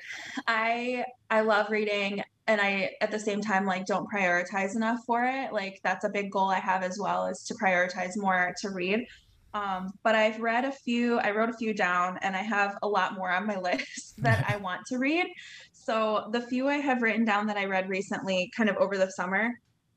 I 0.47 1.03
I 1.29 1.41
love 1.41 1.69
reading 1.69 2.23
and 2.47 2.61
I 2.61 2.91
at 3.01 3.11
the 3.11 3.19
same 3.19 3.41
time 3.41 3.65
like 3.65 3.85
don't 3.85 4.07
prioritize 4.11 4.75
enough 4.75 4.99
for 5.05 5.23
it. 5.25 5.51
Like 5.53 5.79
that's 5.83 6.05
a 6.05 6.09
big 6.09 6.31
goal 6.31 6.49
I 6.49 6.59
have 6.59 6.83
as 6.83 6.97
well 6.99 7.27
is 7.27 7.43
to 7.47 7.55
prioritize 7.61 8.11
more 8.15 8.53
to 8.61 8.69
read. 8.69 9.05
Um, 9.53 9.91
but 10.03 10.13
I've 10.15 10.39
read 10.39 10.65
a 10.65 10.71
few, 10.71 11.17
I 11.19 11.31
wrote 11.31 11.49
a 11.49 11.57
few 11.57 11.73
down 11.73 12.19
and 12.21 12.35
I 12.35 12.41
have 12.41 12.77
a 12.83 12.87
lot 12.87 13.15
more 13.15 13.31
on 13.31 13.47
my 13.47 13.57
list 13.69 14.13
that 14.19 14.45
I 14.47 14.57
want 14.57 14.81
to 14.87 14.97
read. 14.97 15.25
So 15.73 16.29
the 16.31 16.41
few 16.41 16.67
I 16.67 16.75
have 16.77 17.01
written 17.01 17.25
down 17.25 17.47
that 17.47 17.57
I 17.57 17.65
read 17.65 17.89
recently, 17.89 18.51
kind 18.55 18.69
of 18.69 18.75
over 18.77 18.97
the 18.97 19.09
summer, 19.11 19.49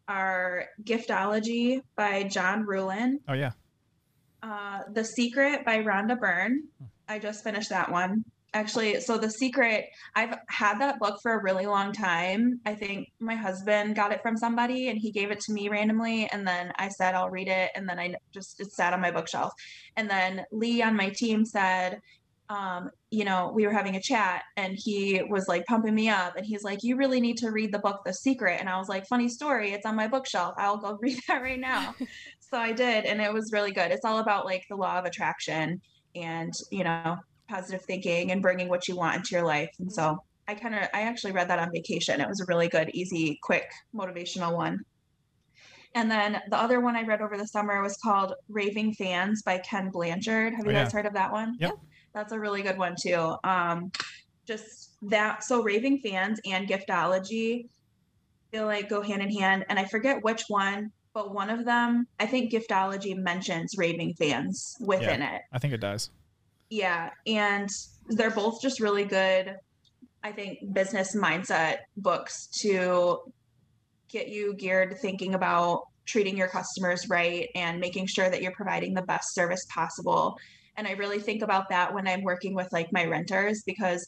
are 0.09 0.67
Giftology 0.85 1.81
by 1.97 2.25
John 2.25 2.65
Ruhlin, 2.65 3.15
Oh 3.29 3.35
yeah. 3.35 3.53
uh, 4.43 4.81
The 4.93 5.05
Secret 5.05 5.65
by 5.65 5.79
Rhonda 5.79 6.19
Byrne. 6.19 6.63
I 7.09 7.19
just 7.19 7.45
finished 7.45 7.71
that 7.71 7.91
one. 7.91 8.25
Actually, 8.53 9.01
so 9.01 9.17
The 9.17 9.31
Secret, 9.31 9.87
I've 10.17 10.37
had 10.49 10.81
that 10.81 10.99
book 10.99 11.21
for 11.23 11.35
a 11.35 11.43
really 11.43 11.67
long 11.67 11.93
time. 11.93 12.61
I 12.67 12.75
think 12.75 13.09
my 13.21 13.37
husband 13.37 13.95
got 13.95 14.13
it 14.13 14.23
from 14.23 14.37
somebody 14.37 14.89
and 14.89 14.99
he 14.99 15.13
gave 15.13 15.31
it 15.31 15.39
to 15.41 15.53
me 15.53 15.69
randomly. 15.69 16.29
And 16.33 16.47
then 16.47 16.73
I 16.77 16.89
said, 16.89 17.15
I'll 17.15 17.31
read 17.31 17.47
it. 17.47 17.71
And 17.77 17.89
then 17.89 18.01
I 18.01 18.17
just, 18.35 18.61
it 18.61 18.73
sat 18.73 18.93
on 18.93 19.01
my 19.01 19.13
bookshelf. 19.13 19.53
And 19.97 20.11
then 20.11 20.45
Lee 20.51 20.83
on 20.83 20.97
my 20.97 21.11
team 21.11 21.45
said, 21.45 22.01
um, 22.49 22.91
you 23.13 23.25
know, 23.25 23.53
we 23.55 23.65
were 23.65 23.73
having 23.73 23.95
a 23.95 24.03
chat 24.03 24.43
and 24.57 24.77
he 24.77 25.23
was 25.31 25.47
like 25.47 25.65
pumping 25.67 25.95
me 25.95 26.09
up 26.09 26.35
and 26.37 26.45
he's 26.45 26.65
like, 26.65 26.83
you 26.83 26.97
really 26.97 27.21
need 27.21 27.37
to 27.39 27.53
read 27.53 27.73
the 27.73 27.79
book, 27.79 28.01
The 28.05 28.13
Secret. 28.13 28.59
And 28.59 28.69
I 28.69 28.77
was 28.77 28.89
like, 28.89 29.07
funny 29.07 29.29
story, 29.29 29.71
it's 29.71 29.87
on 29.87 29.95
my 29.95 30.09
bookshelf. 30.09 30.55
I'll 30.59 30.77
go 30.77 30.99
read 31.01 31.21
that 31.29 31.41
right 31.41 31.61
now. 31.61 31.95
so 32.41 32.59
I 32.59 32.73
did. 32.73 33.05
And 33.05 33.21
it 33.21 33.33
was 33.33 33.53
really 33.53 33.71
good. 33.71 33.93
It's 33.93 34.05
all 34.05 34.19
about 34.19 34.45
like 34.45 34.65
the 34.69 34.75
law 34.75 34.99
of 34.99 35.05
attraction 35.05 35.81
and, 36.17 36.53
you 36.73 36.83
know, 36.83 37.19
positive 37.51 37.83
thinking 37.83 38.33
and 38.33 38.41
bringing 38.41 38.69
what 38.69 38.89
you 38.89 38.97
want 38.97 39.17
into 39.17 39.31
your 39.33 39.45
life. 39.45 39.71
And 39.79 39.93
so 39.93 40.23
I 40.49 40.55
kind 40.55 40.75
of, 40.75 40.83
I 40.95 41.03
actually 41.03 41.33
read 41.33 41.49
that 41.49 41.59
on 41.59 41.71
vacation. 41.73 42.21
It 42.21 42.29
was 42.29 42.41
a 42.41 42.45
really 42.49 42.69
good, 42.69 42.91
easy, 42.95 43.39
quick, 43.43 43.71
motivational 43.95 44.57
one. 44.57 44.79
And 45.95 46.11
then 46.11 46.41
the 46.49 46.57
other 46.57 46.81
one 46.81 46.95
I 46.97 47.03
read 47.03 47.21
over 47.21 47.37
the 47.37 47.47
summer 47.47 47.83
was 47.83 47.97
called 47.97 48.35
Raving 48.49 48.95
Fans 48.95 49.43
by 49.43 49.59
Ken 49.59 49.91
Blanchard. 49.91 50.55
Have 50.55 50.65
you 50.65 50.71
Oh, 50.73 50.75
guys 50.75 50.93
heard 50.93 51.07
of 51.07 51.15
that 51.15 51.33
one? 51.33 51.57
Yep. 51.59 51.73
That's 52.15 52.33
a 52.33 52.39
really 52.39 52.63
good 52.63 52.79
one 52.79 52.95
too. 53.01 53.35
Um, 53.45 53.91
just 54.47 54.97
that. 55.03 55.43
So 55.45 55.63
Raving 55.63 55.99
Fans 55.99 56.41
and 56.47 56.69
Giftology 56.69 57.69
feel 58.53 58.67
like 58.67 58.89
go 58.89 59.03
hand 59.03 59.23
in 59.23 59.31
hand. 59.37 59.65
And 59.69 59.79
I 59.79 59.85
forget 59.85 60.23
which 60.23 60.45
one, 60.49 60.93
but 61.13 61.35
one 61.35 61.51
of 61.51 61.65
them, 61.65 62.07
I 62.21 62.27
think 62.27 62.53
Giftology 62.53 63.17
mentions 63.17 63.75
Raving 63.77 64.15
Fans 64.15 64.77
within 64.81 65.23
it. 65.23 65.43
I 65.53 65.59
think 65.59 65.75
it 65.75 65.81
does. 65.81 66.11
Yeah, 66.71 67.11
and 67.27 67.69
they're 68.07 68.31
both 68.31 68.63
just 68.63 68.81
really 68.81 69.05
good, 69.05 69.57
I 70.23 70.33
think, 70.33 70.73
business 70.73 71.17
mindset 71.17 71.79
books 71.97 72.47
to 72.63 73.19
get 74.09 74.29
you 74.29 74.55
geared 74.55 74.97
thinking 75.01 75.35
about 75.35 75.83
treating 76.07 76.37
your 76.37 76.49
customers 76.49 77.09
right 77.09 77.49
and 77.55 77.79
making 77.81 78.07
sure 78.07 78.31
that 78.31 78.43
you're 78.43 78.53
providing 78.53 78.95
the 78.95 79.03
best 79.03 79.35
service 79.35 79.65
possible. 79.73 80.37
And 80.77 80.87
I 80.87 80.93
really 80.93 81.19
think 81.19 81.43
about 81.43 81.69
that 81.71 81.93
when 81.93 82.09
I'm 82.09 82.23
working 82.23 82.55
with 82.55 82.69
like 82.73 82.93
my 82.93 83.05
renters 83.05 83.63
because 83.67 84.07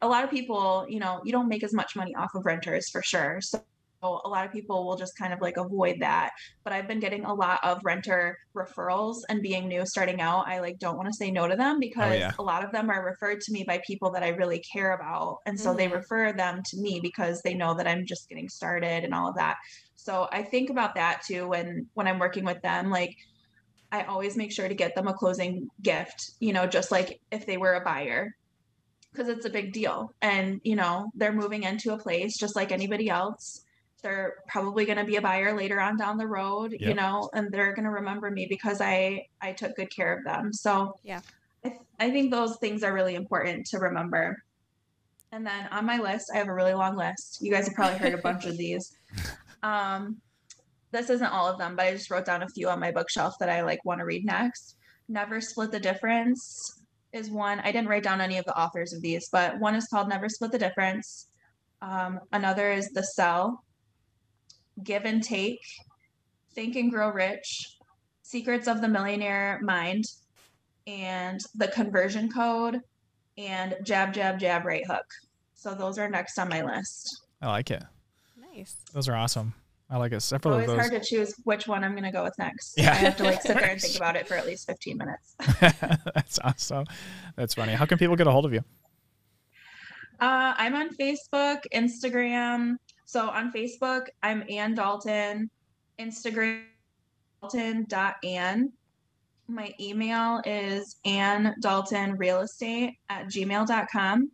a 0.00 0.08
lot 0.08 0.24
of 0.24 0.30
people, 0.30 0.86
you 0.88 1.00
know, 1.00 1.20
you 1.24 1.32
don't 1.32 1.48
make 1.48 1.64
as 1.64 1.72
much 1.72 1.96
money 1.96 2.14
off 2.14 2.34
of 2.34 2.46
renters 2.46 2.88
for 2.90 3.02
sure. 3.02 3.40
So 3.40 3.60
a 4.02 4.28
lot 4.28 4.46
of 4.46 4.52
people 4.52 4.86
will 4.86 4.96
just 4.96 5.12
kind 5.18 5.32
of 5.32 5.40
like 5.40 5.56
avoid 5.56 5.96
that 6.00 6.30
but 6.64 6.72
I've 6.72 6.86
been 6.86 7.00
getting 7.00 7.24
a 7.24 7.34
lot 7.34 7.60
of 7.64 7.80
renter 7.84 8.36
referrals 8.54 9.16
and 9.28 9.42
being 9.42 9.68
new 9.68 9.84
starting 9.86 10.20
out, 10.20 10.46
I 10.46 10.60
like 10.60 10.78
don't 10.78 10.96
want 10.96 11.08
to 11.08 11.14
say 11.14 11.30
no 11.30 11.48
to 11.48 11.56
them 11.56 11.78
because 11.80 12.18
yeah. 12.18 12.32
a 12.38 12.42
lot 12.42 12.64
of 12.64 12.72
them 12.72 12.90
are 12.90 13.04
referred 13.04 13.40
to 13.40 13.52
me 13.52 13.64
by 13.66 13.80
people 13.86 14.10
that 14.12 14.22
I 14.22 14.28
really 14.28 14.62
care 14.72 14.92
about. 14.92 15.38
And 15.46 15.58
so 15.58 15.74
they 15.74 15.88
Mhm. 15.88 15.94
refer 15.94 16.32
them 16.32 16.62
to 16.66 16.80
me 16.80 17.00
because 17.00 17.40
they 17.42 17.54
know 17.54 17.74
that 17.74 17.86
I'm 17.88 18.04
just 18.06 18.28
getting 18.28 18.48
started 18.48 19.04
and 19.04 19.14
all 19.14 19.28
of 19.28 19.36
that. 19.36 19.56
So 19.96 20.28
I 20.30 20.42
think 20.42 20.70
about 20.70 20.94
that 20.96 21.22
too 21.26 21.48
when 21.48 21.88
when 21.94 22.06
I'm 22.06 22.18
working 22.18 22.44
with 22.44 22.60
them 22.62 22.90
like 22.90 23.14
I 23.90 24.02
always 24.04 24.36
make 24.36 24.52
sure 24.52 24.68
to 24.68 24.74
get 24.74 24.94
them 24.94 25.08
a 25.08 25.14
closing 25.14 25.68
gift, 25.82 26.32
you 26.40 26.52
know, 26.52 26.66
just 26.66 26.90
like 26.90 27.20
if 27.30 27.46
they 27.46 27.56
were 27.56 27.74
a 27.74 27.84
buyer 27.84 28.30
because 29.12 29.28
it's 29.28 29.46
a 29.46 29.50
big 29.50 29.72
deal. 29.72 30.10
And, 30.20 30.60
you 30.64 30.76
know, 30.76 31.10
they're 31.14 31.32
moving 31.32 31.62
into 31.64 31.92
a 31.94 31.98
place 31.98 32.36
just 32.38 32.56
like 32.56 32.72
anybody 32.72 33.08
else. 33.08 33.64
They're 34.02 34.34
probably 34.46 34.84
going 34.86 34.98
to 34.98 35.04
be 35.04 35.16
a 35.16 35.20
buyer 35.20 35.56
later 35.56 35.80
on 35.80 35.96
down 35.96 36.18
the 36.18 36.26
road, 36.26 36.76
you 36.78 36.94
know, 36.94 37.28
and 37.34 37.50
they're 37.50 37.74
going 37.74 37.84
to 37.84 37.90
remember 37.90 38.30
me 38.30 38.46
because 38.48 38.80
I 38.80 39.26
I 39.42 39.52
took 39.52 39.74
good 39.76 39.90
care 39.94 40.16
of 40.16 40.24
them. 40.24 40.52
So, 40.52 40.94
Yeah. 41.02 41.20
I, 41.64 41.68
th- 41.70 41.80
I 41.98 42.10
think 42.10 42.30
those 42.30 42.56
things 42.58 42.84
are 42.84 42.92
really 42.94 43.16
important 43.16 43.66
to 43.66 43.78
remember. 43.78 44.36
And 45.32 45.44
then 45.44 45.66
on 45.72 45.84
my 45.84 45.98
list, 45.98 46.30
I 46.32 46.38
have 46.38 46.46
a 46.48 46.54
really 46.54 46.72
long 46.74 46.96
list. 46.96 47.38
You 47.42 47.50
guys 47.50 47.66
have 47.66 47.74
probably 47.74 47.98
heard 47.98 48.14
a 48.14 48.22
bunch 48.22 48.46
of 48.46 48.56
these. 48.62 48.96
Um, 49.64 50.18
this 50.92 51.10
isn't 51.10 51.26
all 51.26 51.48
of 51.48 51.58
them, 51.58 51.74
but 51.76 51.86
I 51.86 51.92
just 51.92 52.10
wrote 52.10 52.24
down 52.24 52.42
a 52.42 52.48
few 52.48 52.68
on 52.70 52.78
my 52.80 52.92
bookshelf 52.92 53.34
that 53.40 53.50
I 53.50 53.62
like 53.62 53.84
want 53.84 53.98
to 53.98 54.04
read 54.06 54.24
next. 54.24 54.76
Never 55.08 55.40
Split 55.40 55.70
the 55.72 55.80
Difference 55.80 56.80
is 57.12 57.30
one. 57.30 57.60
I 57.60 57.72
didn't 57.72 57.88
write 57.88 58.04
down 58.04 58.20
any 58.20 58.38
of 58.38 58.44
the 58.44 58.58
authors 58.58 58.92
of 58.92 59.02
these, 59.02 59.28
but 59.30 59.58
one 59.58 59.74
is 59.74 59.86
called 59.88 60.08
Never 60.08 60.28
Split 60.28 60.52
the 60.52 60.58
Difference. 60.58 61.28
Um, 61.82 62.20
another 62.32 62.70
is 62.70 62.88
The 62.90 63.02
Sell, 63.02 63.64
Give 64.84 65.04
and 65.04 65.22
Take, 65.22 65.60
Think 66.54 66.76
and 66.76 66.90
Grow 66.90 67.10
Rich, 67.10 67.76
Secrets 68.22 68.68
of 68.68 68.80
the 68.80 68.88
Millionaire 68.88 69.60
Mind, 69.62 70.04
and 70.86 71.40
The 71.54 71.68
Conversion 71.68 72.30
Code, 72.30 72.80
and 73.36 73.76
Jab, 73.84 74.12
Jab, 74.12 74.38
Jab, 74.38 74.64
Right 74.64 74.86
Hook. 74.86 75.04
So 75.54 75.74
those 75.74 75.98
are 75.98 76.08
next 76.08 76.38
on 76.38 76.48
my 76.48 76.62
list. 76.62 77.22
I 77.42 77.48
like 77.48 77.70
it. 77.70 77.82
Nice. 78.54 78.76
Those 78.92 79.08
are 79.08 79.14
awesome. 79.14 79.54
I 79.90 79.96
like 79.96 80.12
it. 80.12 80.20
Several 80.20 80.54
of 80.54 80.60
Always 80.62 80.68
those. 80.68 80.90
hard 80.90 81.02
to 81.02 81.08
choose 81.08 81.34
which 81.44 81.66
one 81.66 81.82
I'm 81.82 81.92
going 81.92 82.04
to 82.04 82.10
go 82.10 82.22
with 82.22 82.34
next. 82.38 82.74
Yeah. 82.76 82.90
I 82.90 82.94
have 82.96 83.16
to 83.16 83.24
like 83.24 83.40
sit 83.40 83.56
there 83.56 83.70
and 83.70 83.80
think 83.80 83.96
about 83.96 84.16
it 84.16 84.28
for 84.28 84.34
at 84.34 84.46
least 84.46 84.66
15 84.66 84.98
minutes. 84.98 85.34
That's 86.14 86.38
awesome. 86.44 86.84
That's 87.36 87.54
funny. 87.54 87.72
How 87.72 87.86
can 87.86 87.96
people 87.96 88.14
get 88.16 88.26
a 88.26 88.30
hold 88.30 88.44
of 88.44 88.52
you? 88.52 88.60
Uh, 90.20 90.52
I'm 90.56 90.74
on 90.74 90.90
Facebook, 90.96 91.62
Instagram. 91.72 92.76
So 93.08 93.30
on 93.30 93.50
Facebook, 93.50 94.08
I'm 94.22 94.44
Anne 94.50 94.74
Dalton. 94.74 95.48
Instagram, 95.98 96.64
dalton.ann. 97.40 98.70
My 99.48 99.72
email 99.80 100.42
is 100.44 100.96
Ann 101.06 101.54
Dalton 101.62 102.18
Real 102.18 102.40
Estate 102.40 102.98
at 103.08 103.28
gmail.com. 103.28 104.30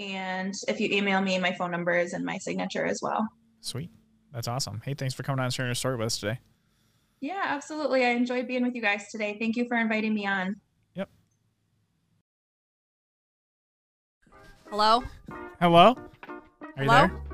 And 0.00 0.54
if 0.66 0.80
you 0.80 0.88
email 0.90 1.20
me, 1.20 1.38
my 1.38 1.52
phone 1.52 1.70
number 1.70 1.92
is 1.92 2.14
in 2.14 2.24
my 2.24 2.36
signature 2.38 2.84
as 2.84 2.98
well. 3.00 3.28
Sweet. 3.60 3.92
That's 4.32 4.48
awesome. 4.48 4.82
Hey, 4.84 4.94
thanks 4.94 5.14
for 5.14 5.22
coming 5.22 5.38
on 5.38 5.44
and 5.44 5.54
sharing 5.54 5.68
your 5.68 5.76
story 5.76 5.94
with 5.94 6.06
us 6.06 6.18
today. 6.18 6.40
Yeah, 7.20 7.42
absolutely. 7.44 8.04
I 8.04 8.08
enjoyed 8.08 8.48
being 8.48 8.64
with 8.64 8.74
you 8.74 8.82
guys 8.82 9.08
today. 9.12 9.36
Thank 9.38 9.54
you 9.54 9.68
for 9.68 9.76
inviting 9.76 10.14
me 10.14 10.26
on. 10.26 10.56
Yep. 10.96 11.08
Hello? 14.68 15.04
Hello? 15.60 15.96
Are 16.76 16.82
you 16.82 16.90
Hello? 16.90 17.06
there? 17.06 17.33